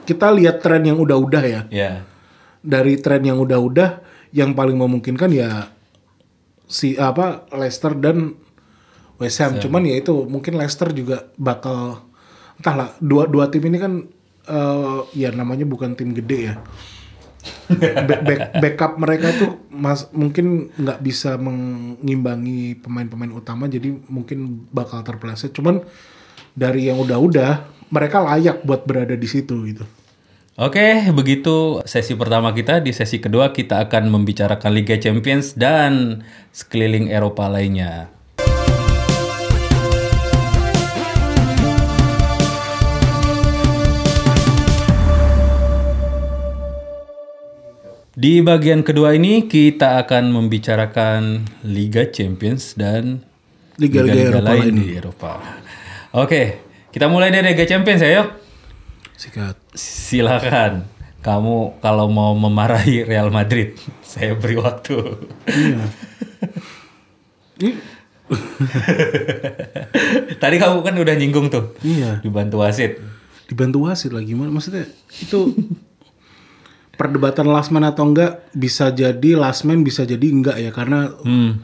[0.03, 1.61] kita lihat tren yang udah-udah ya.
[1.71, 2.03] ya.
[2.59, 4.03] Dari tren yang udah-udah,
[4.35, 5.71] yang paling memungkinkan ya
[6.71, 8.35] si apa Leicester dan
[9.21, 9.61] West Ham.
[9.61, 12.01] Cuman ya itu mungkin Leicester juga bakal
[12.57, 13.93] entahlah dua dua tim ini kan
[14.43, 16.55] eh, ya namanya bukan tim gede ya.
[17.71, 25.01] Back- back- backup mereka tuh mas mungkin nggak bisa mengimbangi pemain-pemain utama jadi mungkin bakal
[25.01, 25.81] terpeleset cuman
[26.53, 29.85] dari yang udah-udah mereka layak buat berada di situ gitu
[30.59, 32.83] Oke, begitu sesi pertama kita.
[32.83, 38.11] Di sesi kedua kita akan membicarakan Liga Champions dan sekeliling Eropa lainnya.
[48.21, 53.25] Di bagian kedua ini kita akan membicarakan Liga Champions dan
[53.81, 55.31] Liga-liga Eropa lain di Eropa.
[56.13, 56.61] Oke,
[56.93, 58.37] kita mulai dari Liga Champions ya yuk.
[59.17, 60.85] sikat Silakan.
[61.25, 63.73] Kamu kalau mau memarahi Real Madrid,
[64.05, 65.01] saya beri waktu.
[67.57, 67.73] iya
[70.45, 73.01] Tadi kamu kan udah nyinggung tuh, iya dibantu wasit.
[73.49, 74.85] dibantu wasit lah gimana maksudnya
[75.19, 75.51] itu
[77.01, 81.57] perdebatan last man atau enggak bisa jadi last man bisa jadi enggak ya karena Hmm.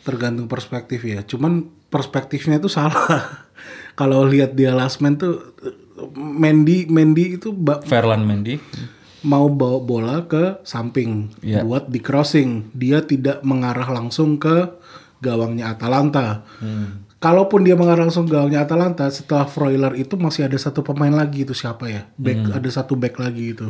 [0.00, 1.20] tergantung perspektif ya.
[1.20, 1.52] Cuman
[1.86, 3.42] perspektifnya itu salah.
[3.94, 5.42] Kalau lihat dia last man tuh
[6.14, 7.50] Mendy Mendy itu
[7.82, 8.60] Ferland Mendy.
[9.24, 11.66] mau bawa bola ke samping Iya.
[11.66, 12.70] buat di crossing.
[12.70, 14.70] Dia tidak mengarah langsung ke
[15.18, 16.46] gawangnya Atalanta.
[17.18, 21.56] Kalaupun dia mengarah langsung gawangnya Atalanta, setelah Freuler itu masih ada satu pemain lagi itu
[21.56, 22.06] siapa ya?
[22.14, 23.66] Back ada satu back lagi itu.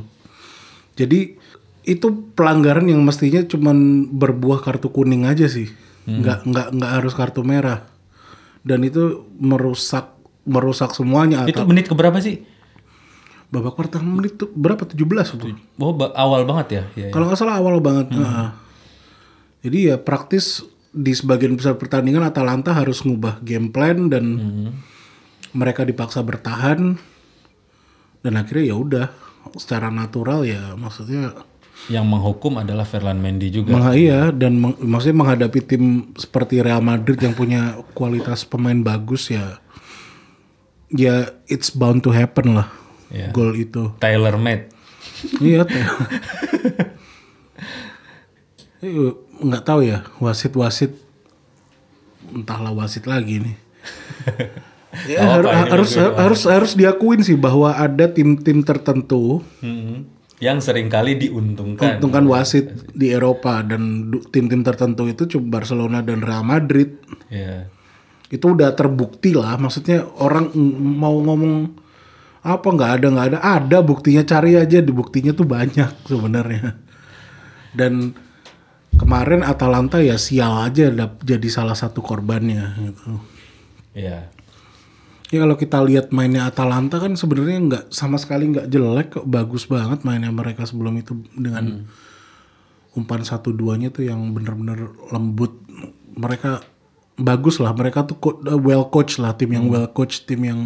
[0.96, 1.36] Jadi
[1.86, 5.70] itu pelanggaran yang mestinya cuman berbuah kartu kuning aja sih.
[6.08, 7.86] Nggak nggak nggak harus kartu merah.
[8.66, 11.46] Dan itu merusak merusak semuanya.
[11.46, 12.42] Itu Atau menit keberapa sih?
[13.46, 15.54] babak pertama menit tuh berapa 17 tuh.
[15.78, 16.82] Oh, ba- awal banget ya.
[16.98, 17.12] Ya, ya.
[17.14, 18.10] Kalau nggak salah awal banget.
[18.10, 18.48] Heeh.
[19.62, 24.24] Jadi ya praktis di sebagian besar pertandingan Atalanta harus ngubah game plan dan
[25.52, 26.98] mereka dipaksa bertahan
[28.20, 29.06] dan akhirnya ya udah
[29.54, 31.30] secara natural ya maksudnya
[31.86, 33.70] Yang menghukum adalah Ferland Mendy juga.
[33.70, 39.28] mengha- iya dan meng- maksudnya menghadapi tim seperti Real Madrid yang punya kualitas pemain bagus
[39.28, 39.60] ya
[40.88, 42.68] ya it's bound to happen lah
[43.06, 43.30] Ya.
[43.30, 43.94] gol itu.
[43.96, 44.66] Tyler Made.
[45.38, 45.62] iya.
[48.78, 50.90] Eh, nggak tahu ya wasit-wasit
[52.28, 53.56] entahlah wasit lagi nih.
[55.04, 60.08] Ya, har- harus harus harus diakuin sih bahwa ada tim-tim tertentu Hmm.
[60.36, 61.96] Yang sering kali diuntungkan.
[61.96, 67.72] untungkan wasit di Eropa dan tim-tim tertentu itu cuma Barcelona dan Real Madrid Ya.
[68.26, 71.72] itu udah terbukti lah maksudnya orang ng- mau ngomong
[72.38, 76.78] apa nggak ada nggak ada ada buktinya cari aja di buktinya tuh banyak sebenarnya
[77.72, 78.12] dan
[78.92, 83.10] kemarin Atalanta ya sial aja jadi salah satu korbannya gitu
[83.94, 84.28] Ya.
[85.26, 89.26] Ya kalau kita lihat mainnya Atalanta kan sebenarnya nggak sama sekali nggak jelek kok.
[89.26, 91.88] Bagus banget mainnya mereka sebelum itu dengan
[92.92, 95.52] umpan satu duanya tuh yang bener-bener lembut.
[96.12, 96.64] Mereka
[97.16, 97.72] bagus lah.
[97.72, 100.60] Mereka tuh co- well coach lah tim yang well coach tim yang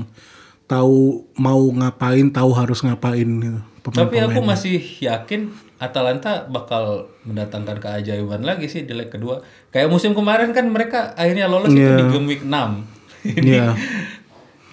[0.65, 5.51] tahu mau ngapain tahu harus ngapain gitu Pemain- Tapi aku masih yakin
[5.81, 9.41] Atalanta bakal mendatangkan keajaiban lagi sih di leg kedua.
[9.71, 12.53] Kayak musim kemarin kan mereka akhirnya lolos itu di game week 6.
[13.41, 13.73] Ini Iya.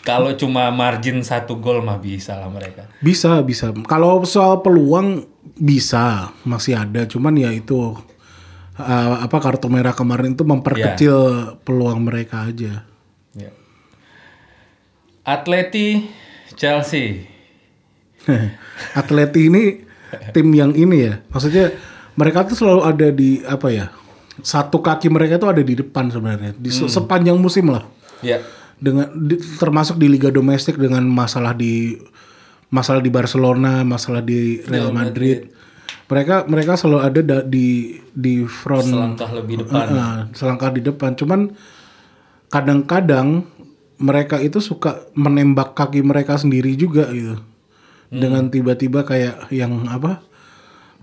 [0.07, 2.87] Kalau cuma margin satu gol mah bisa lah mereka.
[3.03, 3.75] bisa bisa.
[3.83, 5.27] Kalau soal peluang
[5.59, 6.31] bisa.
[6.47, 7.03] Masih ada.
[7.03, 7.75] Cuman ya itu
[8.79, 11.17] uh, apa kartu merah kemarin itu memperkecil
[11.67, 12.87] peluang mereka aja.
[13.35, 13.51] Ya.
[15.27, 16.07] Atleti
[16.55, 17.27] Chelsea.
[18.99, 19.83] Atleti ini
[20.31, 21.19] tim yang ini ya.
[21.27, 21.75] Maksudnya
[22.15, 23.91] mereka tuh selalu ada di apa ya
[24.39, 26.55] satu kaki mereka tuh ada di depan sebenarnya.
[26.55, 27.83] Di se- sepanjang musim lah.
[28.23, 28.39] Ya.
[28.77, 31.97] Dengan di- termasuk di liga domestik dengan masalah di
[32.67, 35.49] masalah di Barcelona masalah di Real Madrid
[36.07, 39.85] mereka mereka selalu ada da- di di front Selangkah lebih depan.
[39.91, 41.11] Nah, selangkah di depan.
[41.13, 41.51] Cuman
[42.47, 43.43] kadang-kadang
[43.97, 47.41] mereka itu suka menembak kaki mereka sendiri juga gitu.
[48.07, 50.23] Dengan tiba-tiba kayak yang apa?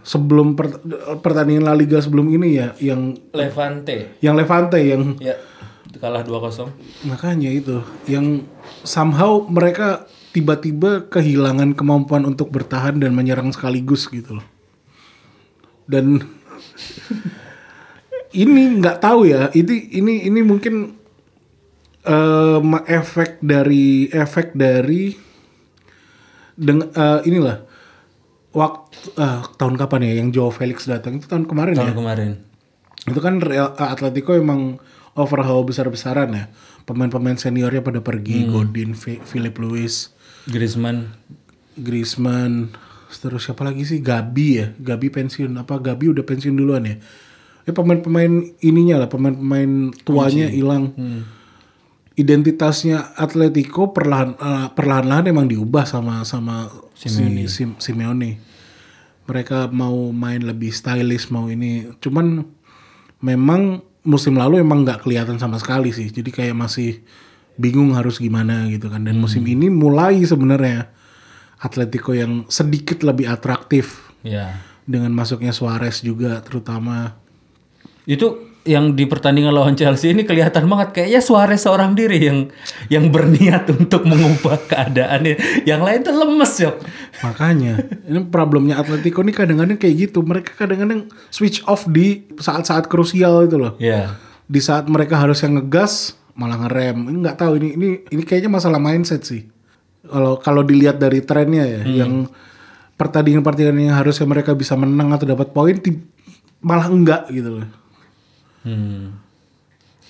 [0.00, 0.80] Sebelum per-
[1.20, 4.16] pertandingan La Liga sebelum ini ya, yang Levante.
[4.20, 5.36] yang Levante yang Ya.
[6.00, 6.70] Kalah 2-0.
[7.06, 8.44] makanya itu, yang
[8.82, 14.46] somehow mereka tiba-tiba kehilangan kemampuan untuk bertahan dan menyerang sekaligus gitu loh.
[15.86, 16.24] Dan
[18.34, 20.98] ini nggak tahu ya, ini ini ini mungkin
[22.02, 25.14] em, efek dari efek dari
[26.54, 27.58] dengan eh, inilah
[28.54, 32.30] waktu eh, tahun kapan ya yang Joe Felix datang itu tahun kemarin ya Tahun kemarin.
[33.04, 34.78] itu kan Real Atletico emang
[35.14, 36.44] overhaul besar-besaran ya.
[36.84, 40.12] Pemain-pemain seniornya pada pergi Godin Fi- Philip Lewis.
[40.44, 41.16] Griezmann.
[41.74, 42.74] Griezmann.
[43.14, 44.02] Terus siapa lagi sih?
[44.02, 44.66] Gabi ya.
[44.76, 45.54] Gabi pensiun.
[45.56, 46.96] Apa Gabi udah pensiun duluan ya?
[47.64, 48.28] Ya pemain-pemain
[48.60, 49.08] ininya lah.
[49.08, 50.92] Pemain-pemain tuanya hilang.
[52.14, 57.50] Identitasnya Atletico perlahan eh, perlahan-lahan emang diubah sama sama Simeone.
[57.50, 58.38] si Sim- Simeone.
[59.24, 61.90] Mereka mau main lebih stylish mau ini.
[61.98, 62.44] Cuman
[63.18, 66.08] memang musim lalu emang nggak kelihatan sama sekali sih.
[66.08, 67.00] Jadi kayak masih
[67.56, 69.02] bingung harus gimana gitu kan.
[69.02, 70.92] Dan musim ini mulai sebenarnya
[71.58, 74.60] Atletico yang sedikit lebih atraktif Ya.
[74.84, 77.16] dengan masuknya Suarez juga terutama.
[78.04, 80.96] Itu yang di pertandingan lawan Chelsea ini kelihatan banget.
[80.96, 82.38] Kayaknya Suarez seorang diri yang
[82.88, 85.64] yang berniat untuk mengubah keadaannya.
[85.68, 86.72] Yang lain tuh lemes ya.
[87.20, 90.24] makanya ini problemnya Atletico ini kadang-kadang kayak gitu.
[90.24, 93.76] Mereka kadang-kadang switch off di saat-saat krusial itu loh.
[93.76, 94.16] Ya.
[94.44, 97.08] di saat mereka harus yang ngegas malah ngerem.
[97.08, 99.44] Ini nggak tahu ini ini ini kayaknya masalah mindset sih.
[100.04, 102.28] Kalau kalau dilihat dari trennya ya yang
[102.96, 105.76] pertandingan-pertandingan yang harusnya mereka bisa menang atau dapat poin
[106.64, 107.83] malah enggak gitu loh
[108.64, 109.20] Hmm.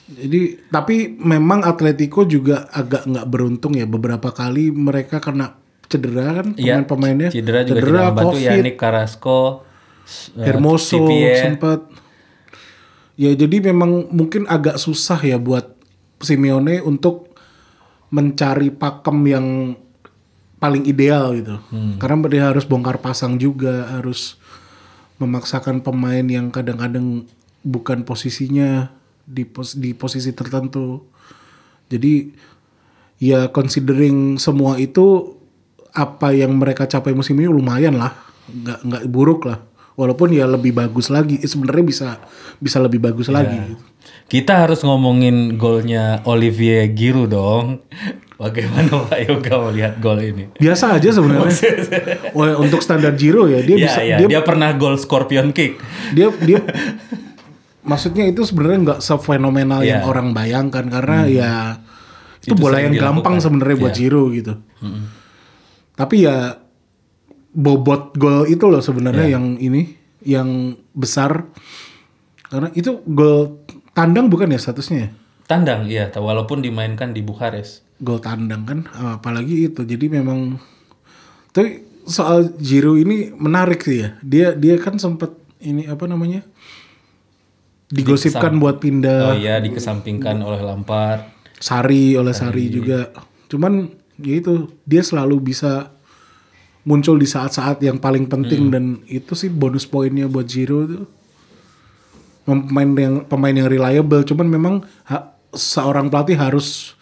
[0.05, 3.83] jadi tapi memang Atletico juga agak nggak beruntung ya.
[3.89, 5.59] Beberapa kali mereka kena
[5.91, 7.31] cedera kan Iya, pemain-pemainnya.
[7.35, 8.37] Cedera juga tidak membantu.
[8.39, 9.65] Yannick Carrasco,
[10.39, 11.09] eh, Hermoso
[11.41, 11.81] sempat
[13.15, 15.71] ya jadi memang mungkin agak susah ya buat
[16.19, 17.35] Simeone untuk
[18.11, 19.47] mencari pakem yang
[20.63, 21.61] paling ideal gitu.
[22.01, 24.41] Karena dia harus bongkar pasang juga harus
[25.21, 27.29] memaksakan pemain yang kadang-kadang
[27.65, 28.93] bukan posisinya
[29.25, 31.01] di pos di posisi tertentu.
[31.89, 32.29] Jadi
[33.19, 35.37] ya considering semua itu
[35.95, 38.13] apa yang mereka capai musim ini lumayan lah.
[38.47, 39.59] Nggak nggak buruk lah.
[39.95, 41.39] Walaupun ya lebih bagus lagi.
[41.39, 42.09] Eh, sebenarnya bisa
[42.59, 43.57] bisa lebih bagus lagi.
[44.27, 47.67] Kita harus ngomongin golnya Olivier Giroud dong.
[48.35, 50.51] Bagaimana Pak Yoga melihat gol ini?
[50.59, 51.55] biasa aja sebenarnya.
[52.35, 55.79] Wah, untuk standar Giro ya dia Ya, bisa ya, dia dia pernah gol scorpion kick.
[56.13, 56.59] dia dia
[57.85, 60.09] maksudnya itu sebenarnya nggak sefenomenal yang Iya.
[60.09, 61.53] orang bayangkan karena ya
[62.41, 63.93] itu, Itu bola yang gampang sebenarnya buat.
[63.93, 64.57] Giro gitu
[65.95, 66.59] tapi ya
[67.55, 69.35] bobot gol itu loh sebenarnya Iya.
[69.39, 69.83] yang ini
[70.25, 70.49] yang
[70.91, 71.47] besar
[72.45, 73.63] karena itu gol
[73.93, 75.11] tandang bukan ya statusnya ya?
[75.45, 76.09] Tandang, iya.
[76.09, 77.85] Walaupun dimainkan di Bukares.
[77.95, 78.79] gol tandang kan
[79.15, 80.59] apalagi itu jadi memang
[81.51, 85.31] tapi soal Jiro ini menarik sih ya dia dia kan sempat
[85.61, 86.43] ini apa namanya
[87.91, 89.35] digosipkan buat pindah.
[89.35, 91.25] Oh iya dikesampingkan oleh Lampard.
[91.61, 92.69] Sari oleh Sari.
[92.73, 93.13] Juga.
[93.49, 93.89] Cuman
[94.21, 95.91] ya itu dia selalu bisa
[96.85, 101.05] muncul di saat-saat yang paling penting dan itu sih bonus poinnya buat Jiro tuh
[102.45, 104.75] pemain yang pemain yang reliable cuman memang
[105.09, 106.93] ha- seorang pelatih harus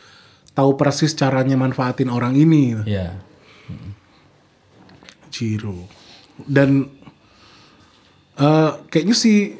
[0.55, 2.79] tahu persis caranya manfaatin orang ini.
[2.87, 3.19] Ya.
[5.35, 5.89] Jiro
[6.47, 6.93] dan
[8.37, 9.57] eh kayaknya sih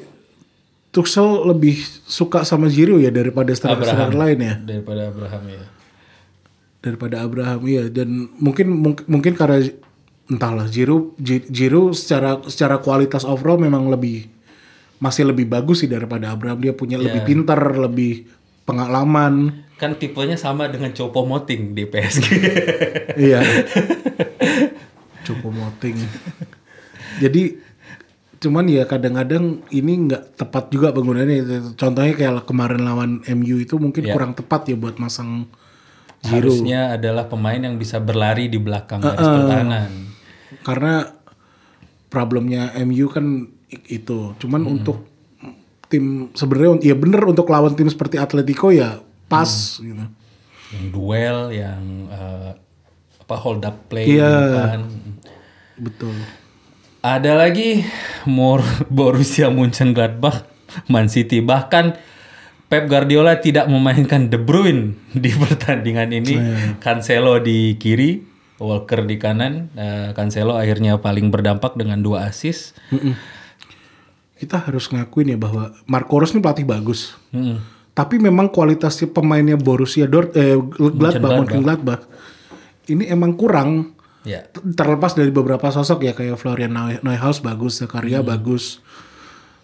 [0.93, 1.73] Tuchel lebih
[2.05, 4.53] suka sama Jiro ya daripada striker-striker lain ya?
[4.61, 5.63] Daripada Abraham ya.
[6.79, 7.83] daripada Abraham iya.
[7.87, 9.63] Dan mungkin mung- mungkin karena
[10.27, 14.27] entahlah Jiro Ji- Jiro secara secara kualitas overall memang lebih
[14.99, 16.59] masih lebih bagus sih daripada Abraham.
[16.59, 18.27] Dia punya lebih pintar lebih
[18.63, 19.65] pengalaman.
[19.75, 22.25] Kan tipenya sama dengan Chopo Moting di PSG.
[23.17, 23.41] iya.
[25.23, 25.95] Cukup moting.
[27.17, 27.55] Jadi
[28.43, 31.73] cuman ya kadang-kadang ini nggak tepat juga penggunaannya.
[31.79, 35.47] Contohnya kayak kemarin lawan MU itu mungkin kurang tepat ya buat masang
[36.23, 39.91] Jiro Harusnya adalah pemain yang bisa berlari di belakang garis pertahanan.
[40.63, 40.93] karena
[42.07, 43.47] problemnya MU kan
[43.87, 44.35] itu.
[44.37, 45.03] Cuman untuk
[45.87, 50.05] tim sebenarnya ya bener untuk lawan tim seperti Atletico ya pas gitu.
[50.73, 52.51] Yang duel, yang eh,
[53.19, 54.31] apa hold up play Iya.
[54.31, 54.81] di depan.
[55.73, 56.15] betul
[57.03, 57.83] Ada lagi
[58.23, 60.47] Mor Borussia Mönchengladbach,
[60.87, 61.99] Man City bahkan
[62.71, 66.33] Pep Guardiola tidak memainkan De Bruyne di pertandingan ini.
[66.79, 68.23] Cancelo di kiri,
[68.57, 69.67] Walker di kanan.
[69.75, 72.79] Eh, Cancelo akhirnya paling berdampak dengan dua assist.
[74.43, 77.63] kita harus ngakuin ya bahwa Marco Rose ini pelatih bagus Mm-mm.
[77.95, 82.03] tapi memang kualitasnya pemainnya Borussia Dort eh Gladbach Mönchengladbach
[82.91, 88.23] ini emang kurang Ya, terlepas dari beberapa sosok ya kayak Florian Neu- Neuhaus bagus, Zakaria
[88.23, 88.79] bagus.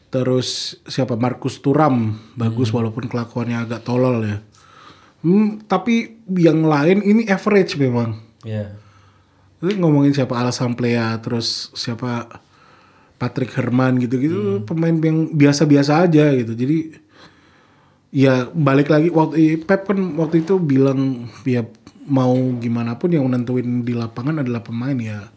[0.10, 0.48] Terus
[0.84, 4.38] siapa Markus Turam bagus walaupun kelakuannya agak tolol ya.
[5.20, 8.20] Hmm, tapi yang lain ini average memang.
[8.42, 8.74] ya.
[9.60, 12.32] Jadi ngomongin siapa Alasan Plea, terus siapa
[13.16, 16.56] Patrick Herman gitu-gitu pemain yang biasa-biasa aja gitu.
[16.56, 16.96] Jadi
[18.10, 21.62] ya balik lagi waktu Pep kan waktu itu bilang ya
[22.10, 25.30] mau gimana pun yang nentuin di lapangan adalah pemain ya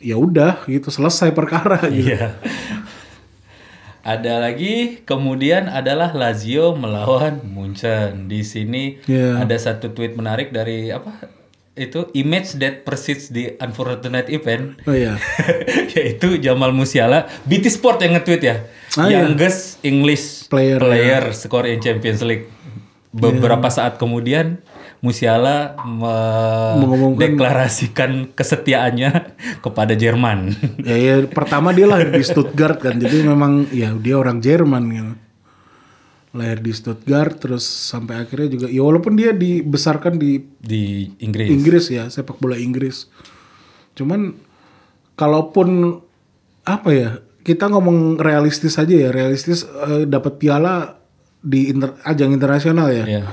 [0.00, 2.12] ya udah gitu selesai perkara gitu.
[2.16, 2.36] Iya.
[4.00, 8.32] Ada lagi, kemudian adalah Lazio melawan Munchen.
[8.32, 9.44] Di sini Iya.
[9.44, 11.20] ada satu tweet menarik dari apa?
[11.76, 14.80] Itu image that persists the unfortunate event.
[14.88, 15.20] Oh iya.
[15.94, 18.56] yaitu Jamal Musiala, BT Sport yang nge-tweet ya.
[18.96, 19.28] Ah, iya.
[19.28, 22.48] Youngest English Player, player, score in Champions League.
[23.12, 24.64] Beberapa saat kemudian
[25.00, 25.80] Musiala
[26.76, 29.32] mendeklarasikan kesetiaannya
[29.64, 30.52] kepada Jerman.
[30.84, 33.00] ya, ya pertama dia lahir di Stuttgart kan.
[33.00, 35.14] Jadi memang ya dia orang Jerman gitu.
[36.30, 41.48] Lahir di Stuttgart terus sampai akhirnya juga ya walaupun dia dibesarkan di di Inggris.
[41.48, 43.08] Inggris ya, sepak bola Inggris.
[43.98, 44.36] Cuman
[45.18, 45.98] kalaupun
[46.62, 47.10] apa ya,
[47.42, 51.00] kita ngomong realistis aja ya, realistis eh, dapat piala
[51.40, 53.04] di inter- ajang internasional ya.
[53.08, 53.24] Iya.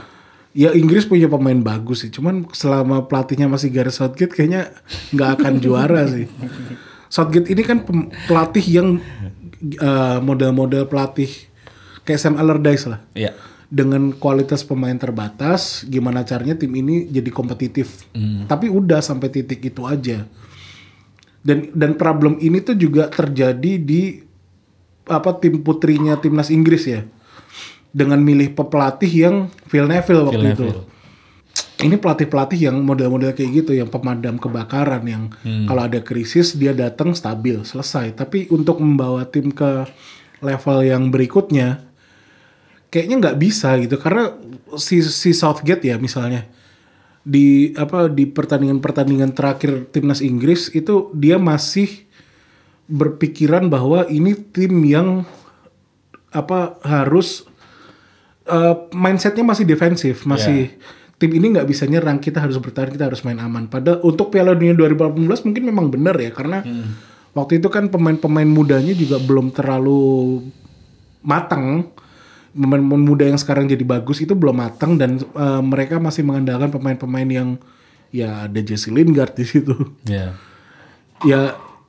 [0.57, 4.73] Ya Inggris punya pemain bagus sih, cuman selama pelatihnya masih Gareth Southgate kayaknya
[5.13, 6.25] nggak akan juara sih.
[7.07, 7.85] Southgate ini kan
[8.25, 8.97] pelatih yang
[9.61, 11.29] eh, model-model pelatih
[12.01, 13.37] kayak Sam Allardyce lah Iya.
[13.69, 18.09] dengan kualitas pemain terbatas, gimana caranya tim ini jadi kompetitif.
[18.49, 20.25] Tapi udah sampai titik itu aja.
[21.43, 24.19] Dan dan problem ini tuh juga terjadi di
[25.05, 27.05] apa tim putrinya timnas Inggris ya.
[27.97, 29.35] Dengan milih pelatih yang
[29.65, 30.65] Phil Neville waktu Phil itu.
[30.69, 30.85] Neville.
[31.77, 35.29] Ini pelatih-pelatih yang model-model kayak gitu, yang pemadam kebakaran, yang
[35.69, 38.17] kalau ada krisis dia datang stabil, selesai.
[38.17, 39.85] Tapi untuk membawa tim ke
[40.41, 41.87] level yang berikutnya,
[42.89, 44.33] kayaknya nggak bisa gitu karena
[44.79, 46.47] si si Southgate ya misalnya
[47.27, 52.07] di apa di pertandingan-pertandingan terakhir timnas Inggris itu dia masih
[52.87, 55.27] berpikiran bahwa ini tim yang
[56.31, 57.43] apa harus
[58.47, 60.73] eh, mindsetnya masih defensif masih
[61.17, 64.53] tim ini nggak bisa nyerang kita harus bertahan kita harus main aman pada untuk Piala
[64.53, 65.17] Dunia 2018
[65.49, 66.61] mungkin memang benar ya karena
[67.33, 70.45] waktu itu kan pemain-pemain mudanya juga belum terlalu
[71.25, 71.89] matang
[72.57, 77.29] pemain-pemain muda yang sekarang jadi bagus itu belum matang dan eh, mereka masih mengandalkan pemain-pemain
[77.29, 77.49] yang
[78.09, 79.75] ya ada Jesse Lingard di situ.
[80.07, 80.33] Iya.
[81.25, 81.41] ya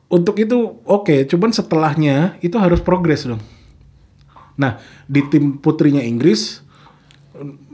[0.09, 3.40] untuk itu oke, cuman setelahnya itu harus progres dong.
[4.59, 6.61] Nah di tim putrinya Inggris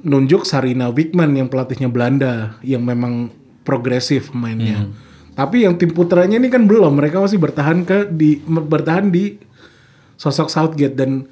[0.05, 3.33] nunjuk Sarina Wigman yang pelatihnya Belanda yang memang
[3.65, 4.93] progresif mainnya.
[5.35, 9.35] Tapi yang tim putranya ini kan belum, mereka masih bertahan ke di bertahan di
[10.15, 11.27] sosok Southgate dan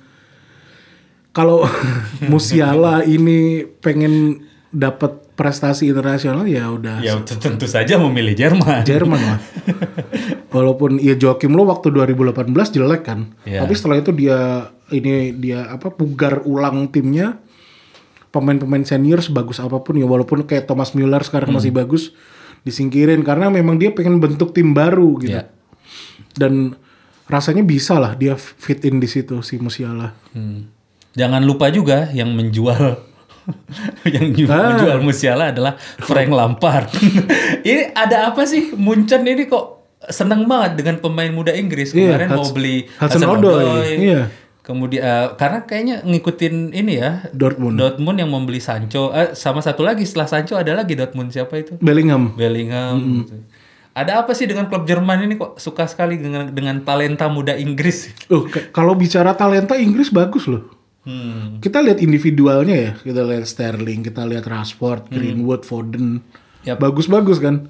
[1.31, 1.63] kalau
[2.33, 4.43] Musiala ini pengen
[4.73, 8.85] dapat prestasi internasional ya udah Ya tentu saja memilih Jerman.
[8.85, 9.41] Jerman lah.
[10.55, 13.33] Walaupun ya Joachim Low waktu 2018 jelek kan.
[13.49, 13.65] Iya.
[13.65, 17.41] Tapi setelah itu dia ini dia apa pugar ulang timnya.
[18.29, 22.17] Pemain-pemain senior sebagus apa pun ya walaupun kayak Thomas Müller sekarang masih bagus
[22.63, 25.37] disingkirin karena memang dia pengen bentuk tim baru gitu.
[25.37, 25.53] Iya.
[26.33, 26.73] Dan
[27.25, 30.17] rasanya bisa lah dia fit in di situ si Musiala.
[30.31, 30.65] Hmm.
[31.13, 33.05] Jangan lupa juga yang menjual
[34.09, 34.73] yang Ah.
[34.73, 36.89] menjual Musiala adalah Frank Lampard.
[37.69, 42.29] ini ada apa sih Munchen ini kok seneng banget dengan pemain muda Inggris Iya, kemarin
[42.29, 44.23] mau Hudson- beli Hudson Odoi, iya.
[44.63, 47.75] Kemudian eh, karena kayaknya ngikutin ini ya Dortmund.
[47.75, 49.11] Dortmund yang membeli Sancho.
[49.11, 51.75] Eh, sama satu lagi setelah Sancho ada lagi Dortmund siapa itu?
[51.83, 52.31] Bellingham.
[52.39, 53.27] Bellingham.
[53.27, 53.43] gitu.
[53.93, 58.09] Ada apa sih dengan klub Jerman ini kok suka sekali dengan dengan talenta muda Inggris?
[58.31, 60.65] Loh, k- kalau bicara talenta Inggris bagus loh.
[61.03, 61.59] Hmm.
[61.59, 66.23] Kita lihat individualnya ya, kita lihat Sterling, kita lihat Rashford, Greenwood, Foden,
[66.63, 66.79] Yap.
[66.79, 67.67] bagus-bagus kan.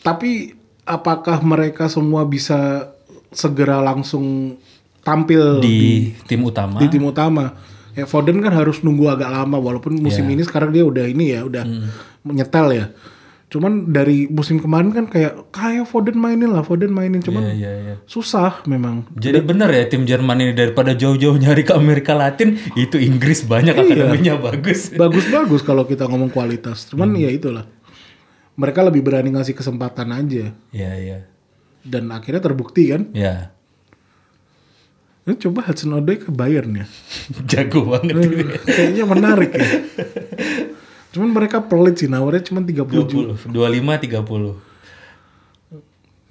[0.00, 2.88] Tapi apakah mereka semua bisa
[3.30, 4.56] segera langsung
[5.04, 6.80] tampil Di tim utama.
[6.80, 7.52] di tim utama?
[7.94, 11.46] Ya Foden kan harus nunggu agak lama, walaupun musim ini sekarang dia udah ini ya,
[11.46, 11.62] udah
[12.26, 12.86] menyetel ya.
[13.46, 17.70] Cuman dari musim kemarin kan kayak kayak Foden mainin lah, Foden mainin, cuman Iya, iya,
[17.70, 17.94] iya.
[18.02, 19.06] susah memang.
[19.14, 23.78] Jadi bener ya tim Jerman ini daripada jauh-jauh nyari ke Amerika Latin itu Inggris banyak
[23.78, 24.90] akademinya bagus.
[24.98, 26.90] bagus-bagus kalau kita ngomong kualitas.
[26.90, 27.62] Cuman ya itulah.
[28.54, 31.18] Mereka lebih berani ngasih kesempatan aja Iya iya.
[31.82, 33.06] dan akhirnya terbukti kan.
[33.14, 33.54] Ya
[35.24, 36.86] Ini coba Hudson Odoi ke Bayern ya.
[37.50, 38.44] jago banget ini.
[38.60, 39.64] Kayaknya menarik ya.
[41.16, 42.74] Cuman mereka pelit sih nawarnya cuma 30
[43.08, 43.38] juta.
[43.38, 44.74] 20, 25 30.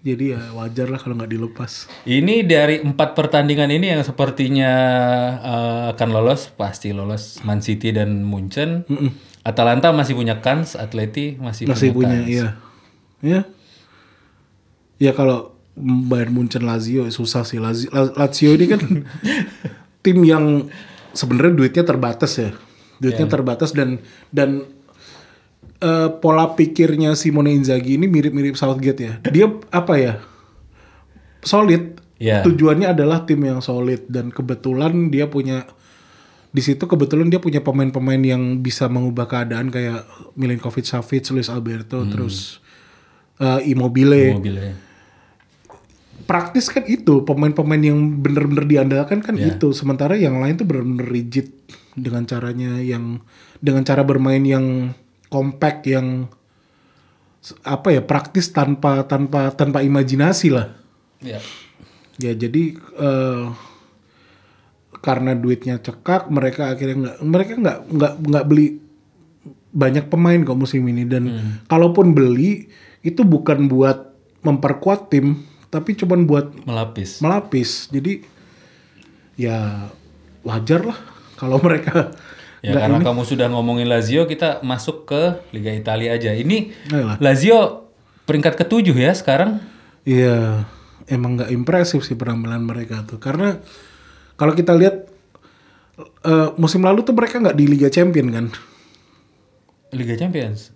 [0.03, 1.87] Jadi ya wajar lah kalau nggak dilepas.
[2.03, 4.71] Ini dari empat pertandingan ini yang sepertinya
[5.39, 8.83] eh, akan lolos pasti lolos Man City dan Munchen.
[9.47, 12.27] Atalanta masih punya kans, Atleti masih, Masih punya, punya kans.
[12.27, 12.47] iya.
[13.23, 13.41] Ya.
[14.99, 17.57] Ya kalau Bayern Munchen Lazio susah sih.
[17.57, 18.81] Lazio, Lazio ini kan
[20.05, 20.69] tim yang
[21.13, 22.51] sebenarnya duitnya terbatas ya.
[23.01, 23.99] Duitnya terbatas dan
[24.29, 24.63] dan
[25.81, 29.13] eh, pola pikirnya Simone Inzaghi ini mirip-mirip Southgate ya.
[29.27, 30.13] Dia apa ya?
[31.41, 31.99] Solid.
[32.21, 32.45] Iya.
[32.45, 35.67] Tujuannya adalah tim yang solid dan kebetulan dia punya
[36.53, 40.05] di situ kebetulan dia punya pemain-pemain yang bisa mengubah keadaan kayak
[40.37, 42.61] Milinkovic Savic, Luis Alberto, terus
[43.41, 44.37] eh, Immobile.
[44.37, 44.92] Mobilnya.
[46.23, 49.75] Praktis kan itu pemain-pemain yang bener-bener diandalkan kan itu.
[49.75, 51.51] Sementara yang lain tuh bener-bener rigid
[51.93, 53.21] dengan caranya yang
[53.59, 54.95] dengan cara bermain yang
[55.27, 56.31] compact yang
[57.67, 60.71] apa ya praktis tanpa tanpa tanpa imajinasi lah.
[61.19, 61.43] Ya.
[62.21, 63.45] Ya jadi eh,
[65.03, 68.67] karena duitnya cekak mereka akhirnya nggak mereka nggak nggak nggak beli
[69.73, 72.71] banyak pemain kok musim ini dan kalaupun beli
[73.03, 74.15] itu bukan buat
[74.45, 75.43] memperkuat tim
[75.73, 77.17] tapi cuman buat Melapis.
[77.17, 78.21] melapis jadi
[79.33, 79.89] ya
[80.45, 80.99] wajar lah
[81.33, 82.13] kalau mereka
[82.63, 86.31] Ya karena kamu sudah ngomongin Lazio, kita masuk ke Liga Italia aja.
[86.31, 87.19] Ini Ayolah.
[87.19, 87.91] Lazio
[88.23, 89.59] peringkat ketujuh ya sekarang.
[90.07, 90.63] Iya,
[91.11, 93.19] emang nggak impresif sih penampilan mereka tuh.
[93.19, 93.59] Karena
[94.39, 95.11] kalau kita lihat
[96.23, 98.45] eh, musim lalu tuh mereka nggak di Liga Champion kan?
[99.91, 100.71] Liga Champions.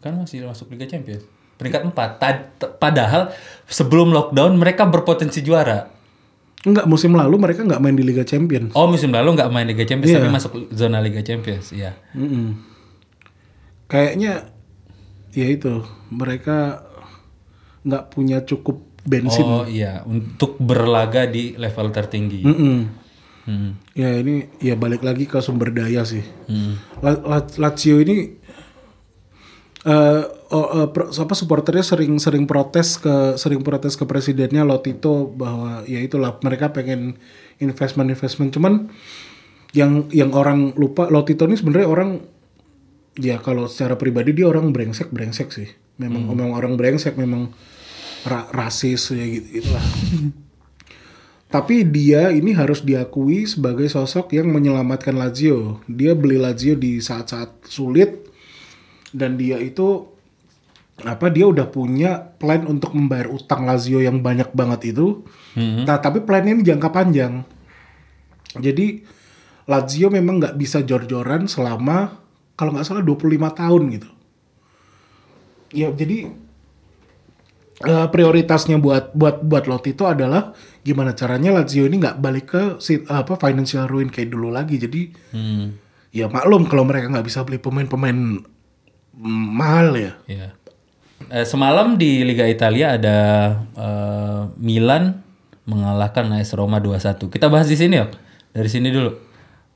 [0.00, 1.28] Kan masih masuk Liga Champions.
[1.56, 2.76] Peringkat 4.
[2.76, 3.32] padahal
[3.64, 5.88] sebelum lockdown mereka berpotensi juara.
[6.62, 8.68] Enggak, musim lalu mereka nggak main di Liga Champion.
[8.72, 10.18] Oh musim lalu nggak main Liga Champions Iya.
[10.18, 11.70] tapi masuk zona Liga Champions.
[11.70, 11.94] Iya.
[12.12, 12.58] Mm-mm.
[13.86, 14.50] Kayaknya
[15.30, 16.82] ya itu mereka
[17.82, 19.46] nggak punya cukup bensin.
[19.46, 22.42] Oh iya untuk berlaga di level tertinggi.
[22.42, 22.78] Mm-mm.
[23.46, 23.78] Hmm.
[23.94, 26.26] Ya ini ya balik lagi ke sumber daya sih.
[26.50, 26.82] Hmm.
[26.98, 28.42] La- La- Lazio ini
[29.86, 30.22] eh,
[30.90, 36.36] pro- apa supporternya sering sering protes ke sering protes ke presidennya Lotito bahwa ya itulah
[36.42, 37.16] mereka pengen
[37.62, 38.90] investment investment cuman
[39.72, 42.10] yang yang orang lupa Lotito ini sebenarnya orang
[43.16, 45.70] ya kalau secara pribadi dia orang brengsek brengsek sih.
[45.96, 47.48] Memang memang orang brengsek memang
[48.28, 49.86] ra- rasis ya gitu gitulah
[51.46, 55.78] tapi dia ini harus diakui sebagai sosok yang menyelamatkan Lazio.
[55.86, 58.25] Dia beli Lazio di saat-saat sulit
[59.16, 60.12] dan dia itu
[60.96, 65.24] apa dia udah punya plan untuk membayar utang Lazio yang banyak banget itu.
[65.56, 67.44] Nah, tapi plannya ini jangka panjang.
[68.56, 69.04] Jadi
[69.68, 72.16] Lazio memang nggak bisa jor-joran selama
[72.56, 74.08] kalau nggak salah 25 tahun gitu.
[75.74, 76.32] Ya jadi
[77.84, 82.62] eh, prioritasnya buat buat buat Lotti itu adalah gimana caranya Lazio ini nggak balik ke
[83.12, 84.80] apa financial ruin kayak dulu lagi.
[84.80, 85.76] Jadi Hmm.
[86.08, 88.55] ya maklum kalau mereka nggak bisa beli pemain-pemain mm,
[89.24, 90.12] mahal ya.
[90.28, 90.48] Iya.
[91.32, 93.18] Eh, semalam di Liga Italia ada
[93.72, 95.24] eh, Milan
[95.66, 97.32] mengalahkan AS Roma 2-1.
[97.32, 98.06] Kita bahas di sini ya.
[98.52, 99.10] Dari sini dulu.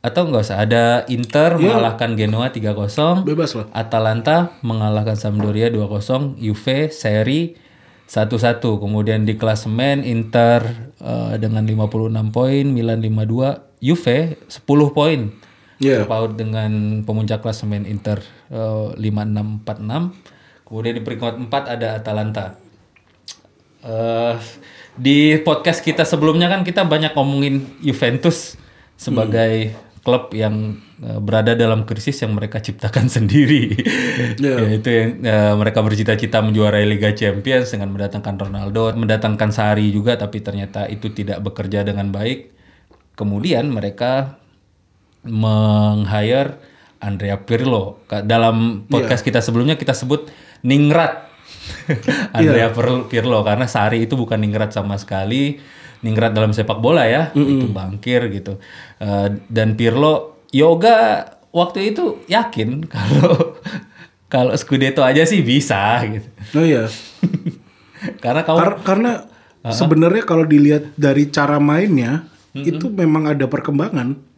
[0.01, 0.63] Atau nggak usah.
[0.63, 3.27] Ada Inter mengalahkan Genoa 3-0.
[3.27, 3.67] Bebas lah.
[3.75, 7.59] Atalanta mengalahkan Sampdoria 2-0, Juve seri
[8.07, 8.63] 1-1.
[8.63, 15.21] Kemudian di klasemen Inter eh, dengan 56 poin, Milan 52, Juve 10 poin.
[15.81, 16.05] Iya.
[16.05, 18.21] Terpaut dengan pemuncak klasemen Inter
[18.51, 20.67] eh, 5646.
[20.67, 22.45] Kemudian di peringkat 4 ada Atalanta.
[23.87, 24.37] Eh
[25.01, 28.61] di podcast kita sebelumnya kan kita banyak ngomongin Juventus
[29.01, 29.73] sebagai
[30.05, 33.77] klub yang eh, berada dalam krisis yang mereka ciptakan sendiri.
[34.37, 34.69] Iya.
[34.69, 40.45] Yaitu yang eh, mereka bercita-cita menjuarai Liga Champions dengan mendatangkan Ronaldo, mendatangkan Sari juga tapi
[40.45, 42.53] ternyata itu tidak bekerja dengan baik.
[43.17, 44.41] Kemudian mereka
[45.25, 46.57] meng-hire
[47.01, 48.05] Andrea Pirlo.
[48.07, 50.29] Dalam podcast kita sebelumnya kita sebut
[50.61, 51.27] Ningrat.
[52.37, 55.59] Andrea Pirlo, Pirlo karena Sari itu bukan Ningrat sama sekali.
[56.01, 58.57] Ningrat dalam sepak bola ya, itu bangkir gitu.
[59.01, 63.61] Eh, dan Pirlo yoga waktu itu yakin kalau
[64.31, 66.29] kalau Scudetto aja sih bisa gitu.
[66.57, 66.89] Oh iya.
[68.25, 69.13] karena kamu Kar- karena
[69.61, 72.25] sebenarnya kalau dilihat dari cara mainnya
[72.57, 74.30] itu memang ada perkembangan.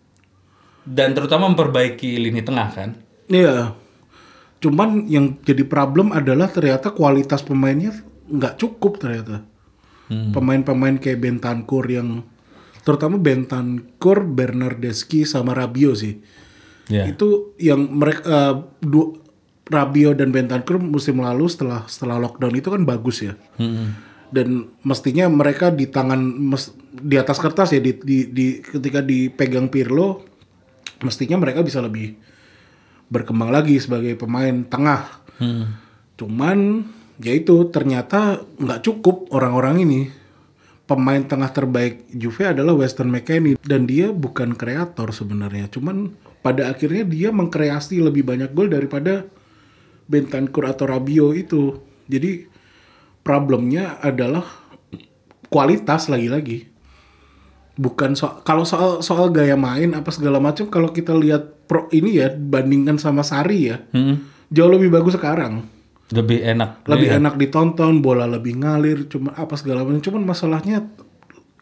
[0.82, 2.90] Dan terutama memperbaiki lini tengah kan.
[3.30, 3.74] Iya.
[4.62, 7.94] Cuman yang jadi problem adalah ternyata kualitas pemainnya
[8.30, 9.42] nggak cukup ternyata.
[10.12, 12.20] Pemain-pemain kayak Bentancur yang
[12.84, 16.20] terutama Bentancur, Bernardeschi sama Rabio sih.
[16.92, 17.08] Ya.
[17.08, 18.54] Itu yang mereka eh,
[18.84, 19.16] du-
[19.62, 23.32] Rabio dan Bentancur musim lalu setelah setelah lockdown itu kan bagus ya.
[24.28, 29.72] Dan mestinya mereka di tangan mes- di atas kertas ya di, di, di ketika dipegang
[29.72, 30.28] Pirlo
[31.02, 32.16] mestinya mereka bisa lebih
[33.12, 35.04] berkembang lagi sebagai pemain tengah.
[36.16, 36.88] Cuman
[37.20, 40.02] ya itu ternyata nggak cukup orang-orang ini.
[40.82, 45.70] Pemain tengah terbaik Juve adalah Weston McKennie dan dia bukan kreator sebenarnya.
[45.70, 46.10] Cuman
[46.42, 49.24] pada akhirnya dia mengkreasi lebih banyak gol daripada
[50.10, 51.80] Bentancur atau Rabio itu.
[52.10, 52.44] Jadi
[53.22, 54.44] problemnya adalah
[55.48, 56.71] kualitas lagi-lagi
[57.74, 62.16] bukan soal kalau soal soal gaya main apa segala macam kalau kita lihat pro ini
[62.16, 64.28] ya bandingkan sama Sari ya Hmm.
[64.48, 65.64] jauh lebih bagus sekarang
[66.08, 66.84] Lebih enak.
[66.84, 67.16] lebih Iya.
[67.16, 70.84] enak ditonton bola lebih ngalir cuma apa segala macam cuman masalahnya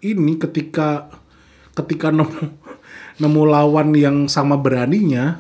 [0.01, 1.07] ini ketika
[1.73, 2.59] ketika nemu
[3.23, 5.39] nemu lawan yang sama beraninya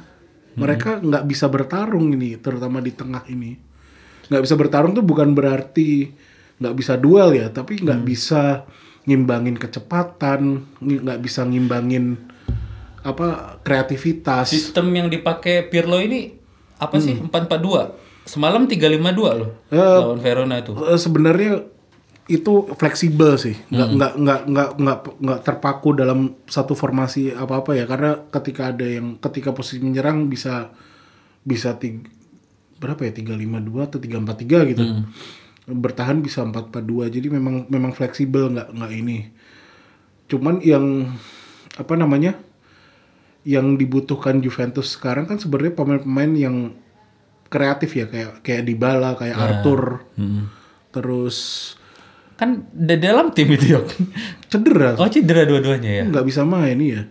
[0.52, 3.58] mereka nggak bisa bertarung ini terutama di tengah ini
[4.28, 6.06] nggak bisa bertarung tuh bukan berarti
[6.60, 8.62] nggak bisa duel ya tapi nggak bisa
[9.08, 12.20] ngimbangin kecepatan nggak bisa ngimbangin
[13.00, 16.36] apa kreativitas Sistem yang dipakai Pirlo ini
[16.80, 17.16] apa sih?
[17.16, 18.28] 442.
[18.28, 19.50] Semalam 352 loh.
[19.72, 20.72] lawan Verona itu.
[20.76, 21.64] Eh, sebenarnya
[22.30, 27.74] itu fleksibel sih nggak nggak nggak nggak nggak nggak terpaku dalam satu formasi apa apa
[27.74, 30.70] ya karena ketika ada yang ketika posisi menyerang bisa
[31.42, 32.06] bisa tiga,
[32.78, 34.86] berapa ya tiga lima dua atau tiga empat tiga gitu
[35.70, 37.06] bertahan bisa empat empat dua.
[37.06, 39.18] Jadi memang memang fleksibel nggak nggak ini.
[40.26, 41.10] Cuman yang
[41.78, 42.38] apa namanya
[43.46, 46.56] yang dibutuhkan Juventus sekarang kan sebenarnya pemain-pemain yang
[47.48, 48.06] kreatif ya.
[48.10, 50.04] Kayak kayak Dybala kayak Arthur.
[50.90, 51.38] terus
[52.40, 53.80] Kan di dalam tim itu ya.
[54.48, 54.96] cedera.
[54.96, 56.04] Oh cedera dua-duanya ya.
[56.08, 57.04] nggak bisa main iya.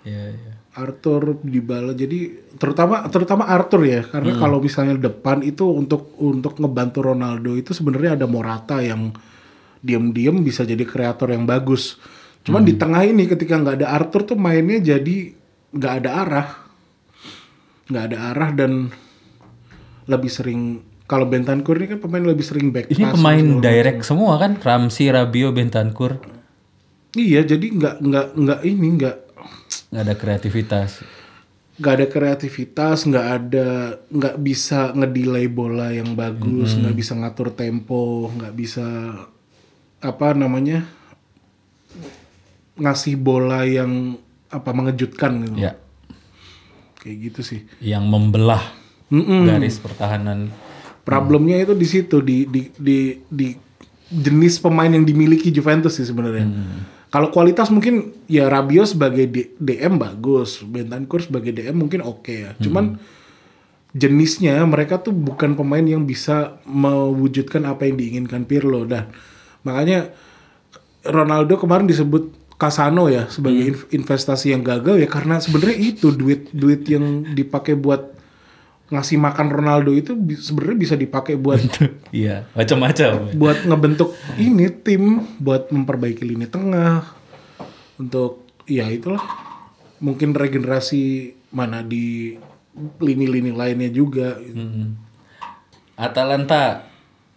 [0.00, 0.49] Iya, iya.
[0.70, 7.10] Arthur Dybala jadi terutama terutama Arthur ya karena kalau misalnya depan itu untuk untuk ngebantu
[7.10, 9.10] Ronaldo itu sebenarnya ada Morata yang
[9.82, 11.98] diam-diam bisa jadi kreator yang bagus.
[12.46, 15.34] Cuman di tengah ini ketika nggak ada Arthur tuh mainnya jadi
[15.74, 16.48] nggak ada arah.
[17.90, 18.72] Nggak ada arah dan
[20.06, 24.38] lebih sering kalau Bentancur ini kan pemain lebih sering back Ini pass pemain direct semua
[24.38, 24.54] kan?
[24.54, 26.22] Ramsey, Rabio, Bentancur.
[27.18, 29.16] Iya, jadi nggak nggak nggak ini nggak
[29.90, 30.90] Nggak ada kreativitas.
[31.80, 33.68] nggak ada kreativitas, nggak ada
[34.12, 38.84] nggak bisa ngedelay bola yang bagus, nggak bisa ngatur tempo, nggak bisa
[40.04, 40.84] apa namanya
[42.76, 44.20] ngasih bola yang
[44.52, 45.56] apa mengejutkan gitu.
[45.56, 45.80] Ya.
[47.00, 47.60] Kayak gitu sih.
[47.80, 48.76] Yang membelah
[49.48, 50.52] garis pertahanan.
[51.00, 53.56] Problemnya itu di situ di di di di
[54.12, 56.44] jenis pemain yang dimiliki Juventus sih sebenarnya.
[57.10, 62.50] Kalau kualitas mungkin ya Rabiot sebagai D- DM bagus, Bentancur sebagai DM mungkin oke ya.
[62.62, 63.02] Cuman
[63.90, 68.86] jenisnya mereka tuh bukan pemain yang bisa mewujudkan apa yang diinginkan Pirlo.
[68.86, 69.10] Dan
[69.66, 70.14] makanya
[71.02, 72.30] Ronaldo kemarin disebut
[72.60, 77.72] Casano ya sebagai inv- investasi yang gagal ya karena sebenarnya itu duit duit yang dipakai
[77.72, 78.19] buat
[78.90, 81.62] ngasih makan Ronaldo itu sebenarnya bisa dipakai buat
[82.10, 83.38] Iya, macam-macam.
[83.38, 87.06] buat ngebentuk ini tim buat memperbaiki lini tengah
[88.02, 89.22] untuk ya itulah
[90.02, 92.34] mungkin regenerasi mana di
[92.98, 94.58] lini-lini lainnya juga gitu.
[94.58, 94.98] Hmm.
[95.94, 96.88] Atalanta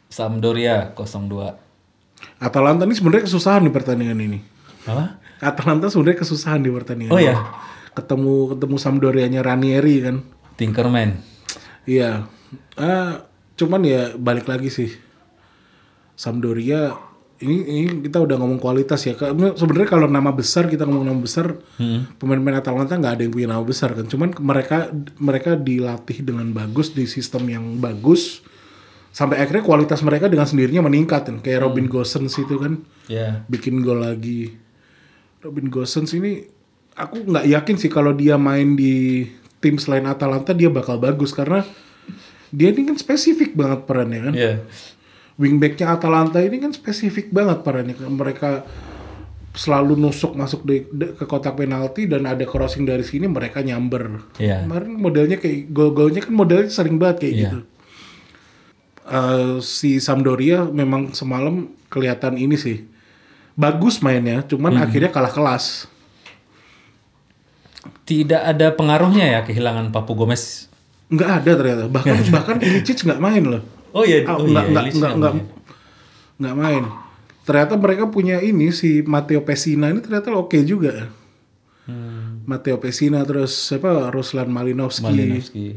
[0.10, 2.42] Sampdoria 0-2.
[2.42, 4.40] Atalanta ini sebenarnya kesusahan di pertandingan ini
[4.88, 5.20] Apa?
[5.44, 7.36] Atalanta sebenarnya kesusahan di pertandingan Oh ya,
[7.92, 10.16] ketemu ketemu Sampdorianya Ranieri kan
[10.56, 11.33] Tinkerman.
[11.84, 12.26] Iya
[12.76, 13.24] ah
[13.54, 14.92] cuman ya balik lagi sih
[16.14, 16.94] Sampdoria
[17.42, 19.18] ini, ini kita udah ngomong kualitas ya.
[19.58, 21.60] Sebenarnya kalau nama besar kita ngomong nama besar,
[22.16, 24.08] pemain-pemain Atalanta nggak ada yang punya nama besar kan.
[24.08, 24.88] Cuman mereka
[25.20, 28.40] mereka dilatih dengan bagus di sistem yang bagus
[29.12, 31.38] sampai akhirnya kualitas mereka dengan sendirinya meningkat kan.
[31.44, 32.80] Kayak Robin Gosens itu kan
[33.12, 33.44] Ya.
[33.52, 34.56] bikin gol lagi.
[35.44, 36.48] Robin Gosens ini
[36.96, 39.28] aku nggak yakin sih kalau dia main di
[39.64, 41.64] tim selain Atalanta dia bakal bagus karena
[42.52, 44.54] dia ini kan spesifik banget perannya kan Iya.
[45.36, 48.68] wingbacknya Atalanta ini kan spesifik banget perannya mereka
[49.54, 54.34] selalu nusuk masuk di, de- ke kotak penalti dan ada crossing dari sini mereka nyamber
[54.36, 54.66] Iya.
[54.66, 57.42] kemarin modelnya kayak gol-golnya kan modelnya sering banget kayak Iya.
[57.48, 57.60] gitu
[59.04, 62.88] Eh, si Sampdoria memang semalam kelihatan ini sih
[63.54, 64.84] bagus mainnya cuman Hmm.
[64.88, 65.92] akhirnya kalah kelas
[68.04, 70.68] Tidak ada pengaruhnya ya kehilangan Papu Gomez.
[71.08, 73.62] nggak ada ternyata bahkan bahkan Ilicic nggak main loh
[73.94, 75.46] Oh iya, Ah, oh nggak iya, nggak Elise nggak nggak main.
[76.34, 76.84] nggak main.
[77.44, 81.14] Ternyata mereka punya ini si Matteo Pessina ini ternyata oke juga.
[81.86, 82.42] Hmm.
[82.44, 85.06] Matteo Pessina terus siapa Ruslan Malinowski.
[85.06, 85.68] Malinowski.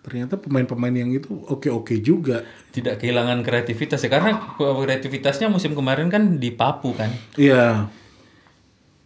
[0.00, 2.40] Ternyata pemain-pemain yang itu oke-oke juga.
[2.72, 7.12] Tidak kehilangan kreativitas ya karena kreativitasnya musim kemarin kan di Papu kan.
[7.36, 7.92] Iya.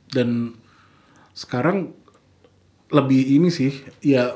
[0.07, 0.55] Dan
[1.33, 1.91] sekarang
[2.93, 4.29] lebih ini sih ya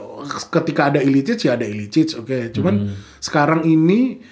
[0.49, 2.97] ketika ada Ilicic ya ada Ilicic oke cuman Hmm.
[3.19, 4.25] sekarang ini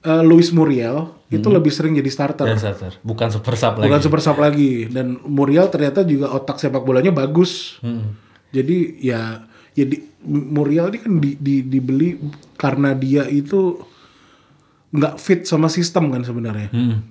[0.00, 3.84] eh, Luis Muriel itu lebih sering jadi starter Dan starter, bukan super sub lagi.
[3.84, 8.16] bukan super sub lagi dan Muriel ternyata juga otak sepak bolanya bagus Hmm.
[8.48, 9.20] jadi ya
[9.72, 12.16] ya di- Muriel ini kan di, di- dibeli
[12.54, 13.76] karena dia itu
[14.88, 17.02] nggak fit sama sistem kan sebenarnya Hmm.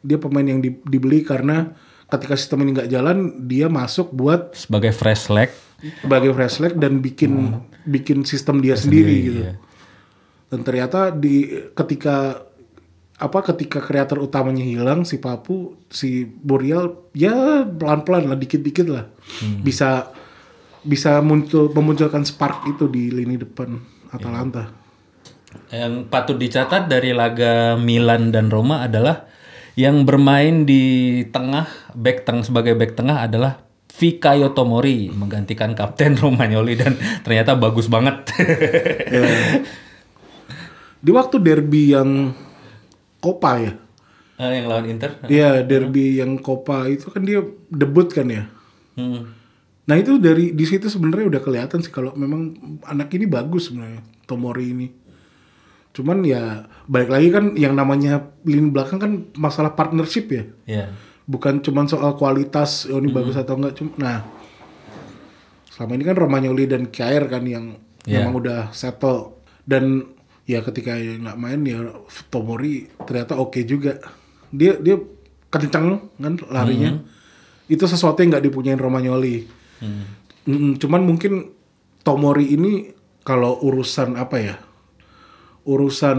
[0.00, 1.74] dia pemain yang di- dibeli karena
[2.06, 6.98] ketika sistem ini nggak jalan dia masuk buat Sebagai fresh leg sebagai fresh leg dan
[6.98, 9.54] bikin bikin sistem dia sendiri, gitu iya.
[10.50, 12.48] dan ternyata di ketika
[13.18, 19.10] apa ketika kreator utamanya hilang si Papu si Muriel ya pelan-pelan lah dikit-dikit lah.
[19.58, 20.14] Bisa
[20.86, 23.74] bisa muncul memunculkan spark itu di lini depan
[24.14, 24.70] Atalanta.
[25.74, 29.26] Yang patut dicatat dari laga Milan dan Roma adalah
[29.74, 31.66] yang bermain di tengah
[31.98, 33.66] back teng sebagai back tengah adalah
[33.98, 36.94] Fikayo Tomori menggantikan kapten Romagnoli dan
[37.26, 38.30] ternyata bagus banget.
[41.04, 42.30] Di waktu derby yang
[43.18, 43.74] Copa ya,
[44.38, 45.18] Eh, yang lawan Inter.
[45.26, 47.42] Iya derby yang Copa itu kan dia
[47.74, 48.46] debut kan ya.
[48.94, 49.34] Hmm.
[49.90, 52.54] Nah itu dari di situ sebenarnya udah kelihatan sih kalau memang
[52.86, 54.86] anak ini bagus sebenarnya Tomori ini.
[55.90, 60.44] Cuman ya balik lagi kan yang namanya lini belakang kan masalah partnership ya.
[60.70, 60.86] Ya.
[61.28, 64.18] Bukan cuman soal kualitas oh ini bagus atau enggak cuma nah
[65.68, 67.76] selama ini kan Romagnoli dan Kjaer kan yang
[68.08, 68.24] Iya.
[68.24, 69.36] memang udah settle
[69.68, 70.00] dan
[70.48, 71.92] ya ketika nggak main ya
[72.32, 74.00] Tomori ternyata oke juga.
[74.48, 74.96] Dia dia
[75.52, 77.04] kencang kan larinya.
[77.68, 79.44] Itu sesuatu yang nggak dipunyain Romagnoli.
[80.48, 81.52] Mm, cuman mungkin
[82.00, 84.56] Tomori ini kalau urusan apa ya?
[85.68, 86.18] Urusan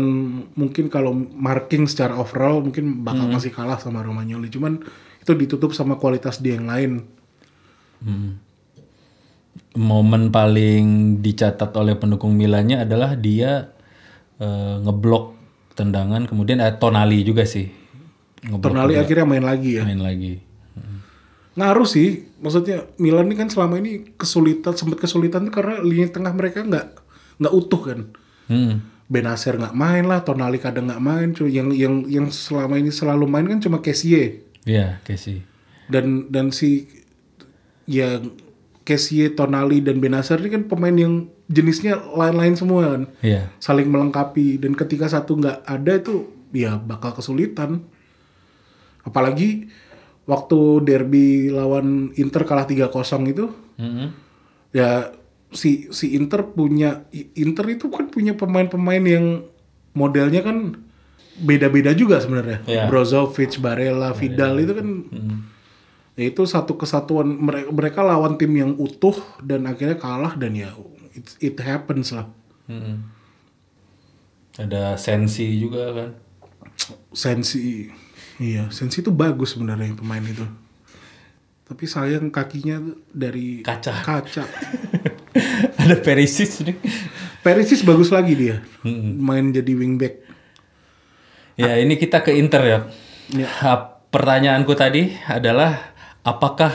[0.53, 4.45] mungkin kalau marking secara overall mungkin bakal masih kalah sama Romagnoli.
[4.53, 4.77] Cuman
[5.17, 6.91] itu ditutup sama kualitas dia yang lain.
[9.73, 13.73] Momen paling dicatat oleh pendukung Milannya adalah dia
[14.37, 15.33] eh, ngeblok
[15.73, 17.65] tendangan kemudian eh, Tonali juga sih.
[18.45, 19.83] Ngeblok Tonali akhirnya main lagi ya.
[19.83, 20.45] main lagi.
[21.57, 22.29] Ngaruh sih.
[22.39, 26.85] Maksudnya Milan ini kan selama ini kesulitan sempat kesulitan karena lini tengah mereka nggak
[27.41, 27.99] nggak utuh kan.
[28.47, 28.98] Hmm.
[29.09, 31.33] Benacer nggak main lah, Tonali kadang nggak main.
[31.33, 34.45] Cuma yang yang yang selama ini selalu main kan cuma Kessie.
[34.63, 35.41] Iya, Casey.
[35.89, 36.85] dan dan si
[37.83, 38.21] ya
[38.83, 43.49] Kessie, Tonali dan Benacer ini kan pemain yang jenisnya lain-lain semua kan Iya.
[43.57, 47.89] saling melengkapi dan ketika satu nggak ada itu ya bakal kesulitan
[49.01, 49.69] apalagi
[50.25, 52.93] waktu derby lawan Inter kalah 3-0
[53.27, 54.13] itu Mm-mm.
[54.69, 55.09] ya
[55.49, 59.25] si si Inter punya Inter itu kan punya pemain-pemain yang
[59.97, 60.77] modelnya kan
[61.39, 62.61] beda-beda juga sebenarnya.
[62.67, 62.83] Iya.
[62.91, 64.87] Brozovic, Barella, Vidal itu kan
[66.19, 70.75] ya itu satu kesatuan mereka mereka lawan tim yang utuh dan akhirnya kalah dan ya
[71.15, 72.27] it, it happens lah.
[72.69, 73.01] Mm-mm.
[74.59, 76.09] Ada sensi juga kan.
[77.15, 77.87] Sensi
[78.37, 80.43] iya, Sensi itu bagus sebenarnya pemain itu.
[81.65, 82.81] Tapi sayang kakinya
[83.13, 83.93] dari Kaca.
[84.03, 84.43] Kaca.
[85.81, 86.77] Ada Perisic nih.
[87.39, 88.61] Perisic bagus lagi dia.
[88.85, 90.25] Main jadi wingback.
[91.59, 92.79] Ya ini kita ke Inter ya.
[93.35, 93.49] Ya.
[93.61, 95.93] Ha, Pertanyaanku tadi adalah
[96.25, 96.73] apakah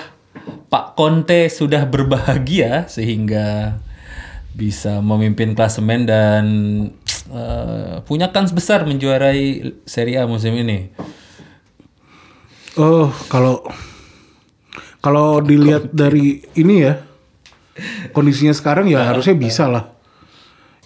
[0.70, 3.74] Pak Conte sudah berbahagia sehingga
[4.54, 6.44] bisa memimpin klasemen dan
[7.34, 10.94] eh, punya kans besar menjuarai Serie A musim ini?
[12.78, 13.66] Oh, kalau
[15.02, 17.02] kalau dilihat dari ini ya
[18.14, 19.90] kondisinya sekarang ya harusnya bisa lah.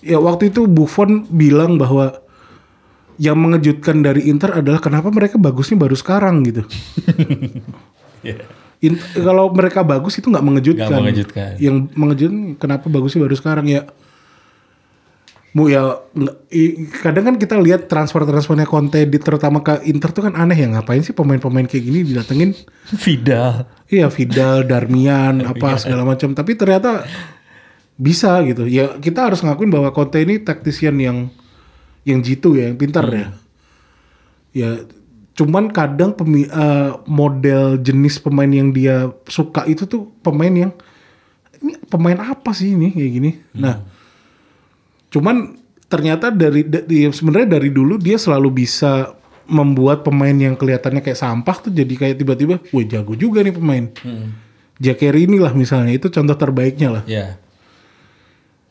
[0.01, 2.24] Ya waktu itu Buffon bilang bahwa
[3.18, 6.62] yang mengejutkan dari Inter adalah kenapa mereka bagusnya baru sekarang gitu.
[8.18, 8.35] Ya.
[8.83, 10.91] In- kalau mereka bagus itu nggak mengejutkan.
[10.91, 11.51] Nggak mengejutkan.
[11.62, 13.87] Yang mengejutkan kenapa bagusnya baru sekarang ya.
[15.57, 16.05] Mu ya
[17.01, 21.01] kadang kan kita lihat transfer-transfernya Conte di terutama ke Inter tuh kan aneh ya ngapain
[21.01, 22.53] sih pemain-pemain kayak gini didatengin
[22.92, 23.64] Vidal.
[23.88, 26.36] Iya Vidal, Darmian, apa segala macam.
[26.36, 27.09] Tapi ternyata
[27.96, 28.68] bisa gitu.
[28.68, 31.32] Ya kita harus ngakuin bahwa Conte ini taktisian yang
[32.05, 33.32] yang jitu ya, yang pintar ya.
[34.53, 34.70] Ya
[35.32, 40.72] cuman kadang pemi- eh, model jenis pemain yang dia suka itu tuh pemain yang
[41.64, 43.30] ini pemain apa sih ini kayak gini.
[43.55, 43.82] Nah,
[45.09, 45.56] cuman
[45.88, 49.16] ternyata dari da- di- sebenarnya dari dulu dia selalu bisa
[49.48, 53.88] membuat pemain yang kelihatannya kayak sampah tuh jadi kayak tiba-tiba, wah jago juga nih pemain.
[54.76, 57.02] Jakeri inilah misalnya itu contoh terbaiknya lah.
[57.09, 57.40] Ya.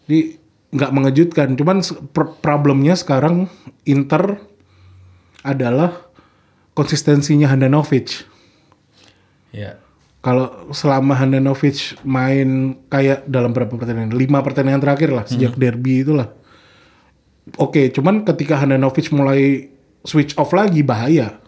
[0.05, 0.37] Jadi
[0.71, 1.57] nggak mengejutkan.
[1.57, 3.49] Cuman pr- problemnya sekarang
[3.89, 4.37] Inter
[5.41, 6.05] adalah
[6.77, 8.29] konsistensinya Handanovic.
[9.49, 9.81] Ya.
[10.27, 14.11] Kalau selama Handanovic main kayak dalam berapa pertandingan?
[14.11, 16.35] Lima pertandingan terakhir lah sejak derby itulah.
[17.55, 19.71] Oke, cuman ketika Handanovic mulai
[20.03, 21.39] switch off lagi bahaya.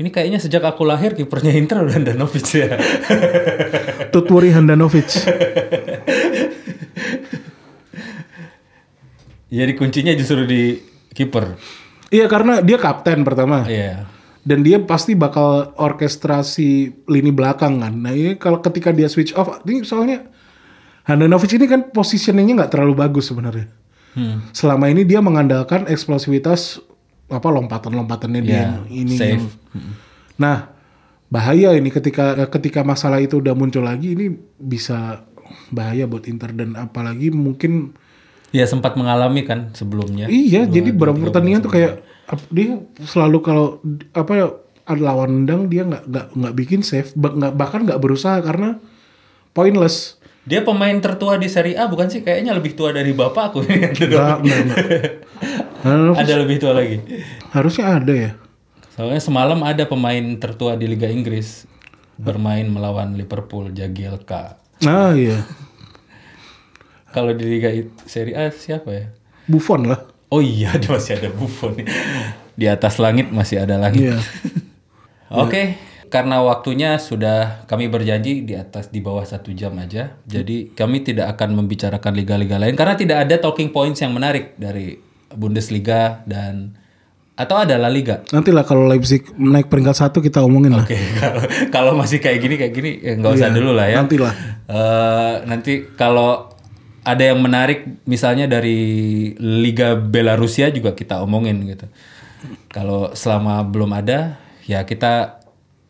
[0.00, 2.80] Ini kayaknya sejak aku lahir kipernya Inter udah Andanovic ya.
[4.16, 5.12] Tutwori Handanovic.
[9.52, 10.80] Jadi kuncinya justru di
[11.12, 11.60] kiper.
[12.08, 13.68] iya karena dia kapten pertama.
[13.68, 14.08] Iya.
[14.42, 16.70] Dan dia pasti bakal orkestrasi
[17.06, 17.94] lini belakang kan.
[17.94, 20.26] Nah ini kalau ketika dia switch off, ini soalnya
[21.02, 23.66] Handanovic ini kan positioningnya nggak terlalu bagus sebenarnya.
[24.14, 24.46] Hmm.
[24.50, 26.78] Selama ini dia mengandalkan eksplosivitas
[27.26, 29.16] apa lompatan-lompatannya dia Ya, ini.
[29.16, 29.40] safe.
[29.40, 29.50] yang-
[30.36, 30.70] Nah
[31.26, 35.24] bahaya ini ketika ketika masalah itu udah muncul lagi ini bisa
[35.72, 37.96] bahaya buat Inter dan apalagi mungkin
[38.52, 40.28] Ya sempat mengalami kan sebelumnya.
[40.28, 42.04] Iya, jadi beberapa pertandingan tuh kayak
[42.48, 43.66] dia selalu kalau
[44.14, 44.46] apa ya
[44.82, 48.78] ada lawan nendang dia nggak nggak nggak bikin save, nggak bahkan nggak berusaha karena
[49.54, 50.18] pointless.
[50.42, 52.26] Dia pemain tertua di Serie A bukan sih?
[52.26, 53.62] Kayaknya lebih tua dari bapakku.
[53.66, 54.78] Nggak, nggak, nggak.
[55.86, 56.98] Nah, ada lebih tua lagi.
[57.54, 58.30] harusnya ada ya.
[58.98, 61.64] Soalnya semalam ada pemain tertua di Liga Inggris
[62.18, 64.58] bermain melawan Liverpool, Jagielka.
[64.82, 65.46] Nah iya,
[67.14, 67.70] Kalau di Liga
[68.04, 69.06] Serie A siapa ya?
[69.46, 70.11] Buffon lah.
[70.32, 71.76] Oh iya, dia masih ada Buffon.
[72.56, 74.16] Di atas langit masih ada langit.
[74.16, 74.18] Iya.
[75.44, 75.76] Oke,
[76.08, 80.16] karena waktunya sudah kami berjanji di atas di bawah satu jam aja.
[80.24, 84.96] Jadi kami tidak akan membicarakan liga-liga lain karena tidak ada talking points yang menarik dari
[85.32, 86.76] Bundesliga dan
[87.32, 88.20] atau ada La Liga.
[88.28, 90.84] Nanti lah kalau Leipzig naik peringkat satu kita omongin lah.
[90.84, 91.42] Oke, kalau
[91.72, 93.96] kalau masih kayak gini kayak gini ya nggak usah dulu lah ya.
[94.04, 94.34] Nanti lah.
[94.68, 96.51] Eh, nanti kalau
[97.02, 98.78] ada yang menarik misalnya dari
[99.38, 101.86] Liga Belarusia juga kita omongin gitu.
[102.70, 105.42] Kalau selama belum ada ya kita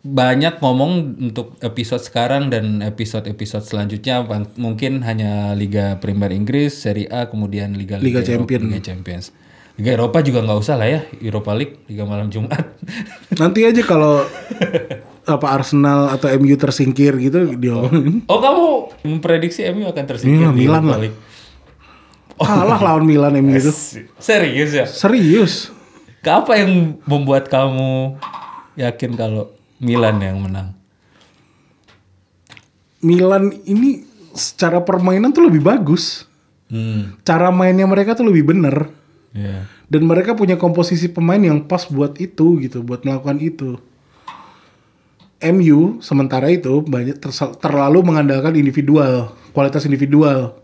[0.02, 4.26] banyak ngomong untuk episode sekarang dan episode-episode selanjutnya
[4.58, 8.60] mungkin hanya Liga Premier Inggris, Serie A, kemudian Liga Liga Eropa- Champion.
[8.66, 9.30] Liga Champions.
[9.78, 12.76] Liga Eropa juga nggak usah lah ya, Europa League, Liga malam Jumat.
[13.40, 14.26] Nanti aja kalau
[15.22, 18.26] apa Arsenal atau MU tersingkir gitu diomongin.
[18.26, 18.66] Oh kamu
[19.06, 20.98] memprediksi MU akan Iya, tersingkir di Milan Europa lah.
[21.00, 21.18] League?
[22.34, 23.70] Kalah lawan Milan MU itu.
[24.18, 24.86] Serius ya?
[24.86, 25.70] Serius.
[26.22, 28.18] Apa yang membuat kamu
[28.74, 30.74] yakin kalau Milan yang menang?
[33.02, 36.26] Milan ini secara permainan tuh lebih bagus.
[36.66, 38.88] Hmm, Cara mainnya mereka tuh lebih bener.
[39.34, 39.66] ya.
[39.86, 43.76] Dan mereka punya komposisi pemain yang pas buat itu gitu, buat melakukan itu.
[45.50, 47.18] MU sementara itu banyak
[47.58, 50.54] terlalu mengandalkan individual, kualitas individual.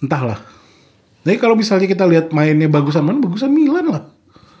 [0.00, 0.40] Entahlah.
[1.22, 4.02] Jadi kalau misalnya kita lihat mainnya bagusan mana, bagusan Milan lah.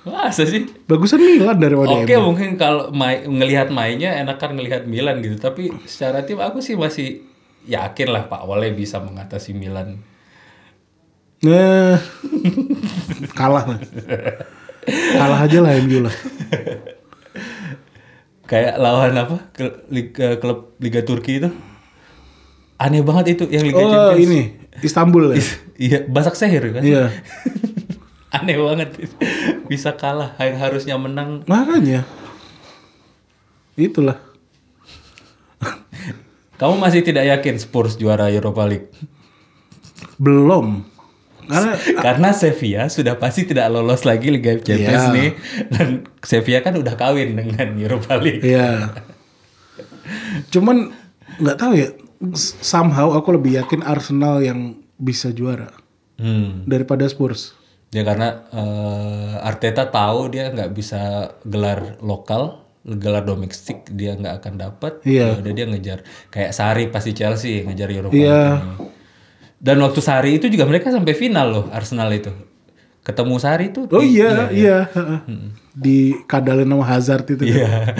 [0.04, 0.64] Masa sih?
[0.84, 2.32] Bagusan Milan daripada Oke MU.
[2.32, 7.24] mungkin kalau mai- ngelihat mainnya enakan ngelihat Milan gitu tapi secara tim aku sih masih
[7.68, 10.00] yakin lah Pak Wale bisa mengatasi Milan.
[11.44, 12.00] Nah,
[13.38, 13.78] kalah lah.
[14.88, 16.14] Kalah aja lah MU lah.
[18.48, 21.52] Kayak lawan apa ke liga, klub Liga Turki itu
[22.78, 24.24] aneh banget itu yang Liga Oh Champions.
[24.24, 24.40] ini
[24.80, 25.42] Istanbul ya.
[25.78, 26.82] Iya Basak Sehir kan.
[26.82, 27.10] Iya.
[28.38, 28.88] aneh banget
[29.68, 31.44] bisa kalah yang harusnya menang.
[31.44, 32.08] Makanya.
[33.78, 34.18] Itulah.
[36.58, 38.90] Kamu masih tidak yakin Spurs juara Europa League?
[40.18, 40.82] Belum.
[41.48, 45.14] Karena Karena Sevilla sudah pasti tidak lolos lagi Liga Champions Iya.
[45.14, 45.30] nih
[45.68, 45.88] dan
[46.20, 48.44] Sevilla kan udah kawin dengan Europa League.
[48.44, 48.92] Iya.
[50.48, 50.92] Cuman
[51.38, 51.88] nggak tahu ya.
[52.58, 55.70] Somehow aku lebih yakin Arsenal yang bisa juara
[56.18, 56.66] Hmm.
[56.66, 57.54] daripada Spurs.
[57.88, 61.00] Ya karena eh, Arteta tahu dia nggak bisa
[61.40, 64.92] gelar lokal, gelar domestik dia nggak akan dapat.
[65.06, 65.30] Iya.
[65.30, 65.98] Ya udah dia ngejar
[66.28, 68.42] kayak Sari pasti Chelsea ngejar Europa Iya.
[68.58, 68.97] Ini.
[69.58, 72.30] Dan waktu Sari itu juga mereka sampai final loh Arsenal itu.
[73.02, 73.90] Ketemu Sari itu.
[73.90, 74.86] Oh iya, iya.
[74.86, 75.20] heeh.
[75.74, 77.42] Di kadalin sama Hazard itu.
[77.42, 77.66] Iya.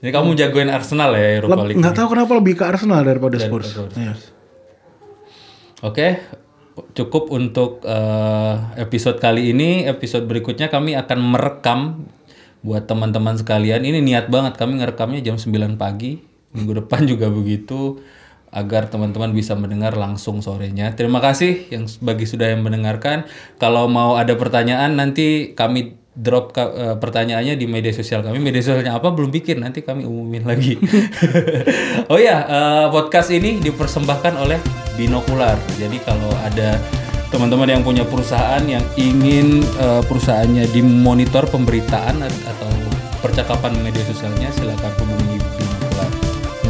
[0.00, 1.82] Jadi kamu jagoin Arsenal ya Europa League.
[1.82, 3.74] Nggak tahu kenapa lebih ke Arsenal daripada Spurs.
[3.74, 3.94] Spurs.
[3.98, 4.14] Iya.
[5.84, 6.22] Oke,
[6.96, 9.84] cukup untuk eh, episode kali ini.
[9.84, 11.80] Episode berikutnya kami akan merekam
[12.64, 13.84] buat teman-teman sekalian.
[13.84, 16.22] Ini niat banget kami ngerekamnya jam 9 pagi.
[16.56, 18.00] Minggu depan juga begitu
[18.50, 20.90] agar teman-teman bisa mendengar langsung sorenya.
[20.98, 23.26] Terima kasih yang bagi sudah yang mendengarkan.
[23.62, 28.42] Kalau mau ada pertanyaan nanti kami drop ka- eh, pertanyaannya di media sosial kami.
[28.42, 30.76] Media sosialnya apa belum bikin, nanti kami umumin lagi.
[32.12, 34.58] oh ya, eh, podcast ini dipersembahkan oleh
[34.98, 35.56] Binokular.
[35.78, 36.76] Jadi kalau ada
[37.30, 42.68] teman-teman yang punya perusahaan yang ingin eh, perusahaannya dimonitor pemberitaan at- atau
[43.24, 45.39] percakapan media sosialnya, silakan hubungi.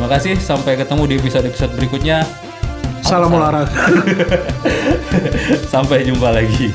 [0.01, 2.25] Terima kasih, sampai ketemu di episode-episode berikutnya.
[3.05, 3.69] Salam olahraga.
[5.77, 6.73] Sampai jumpa lagi.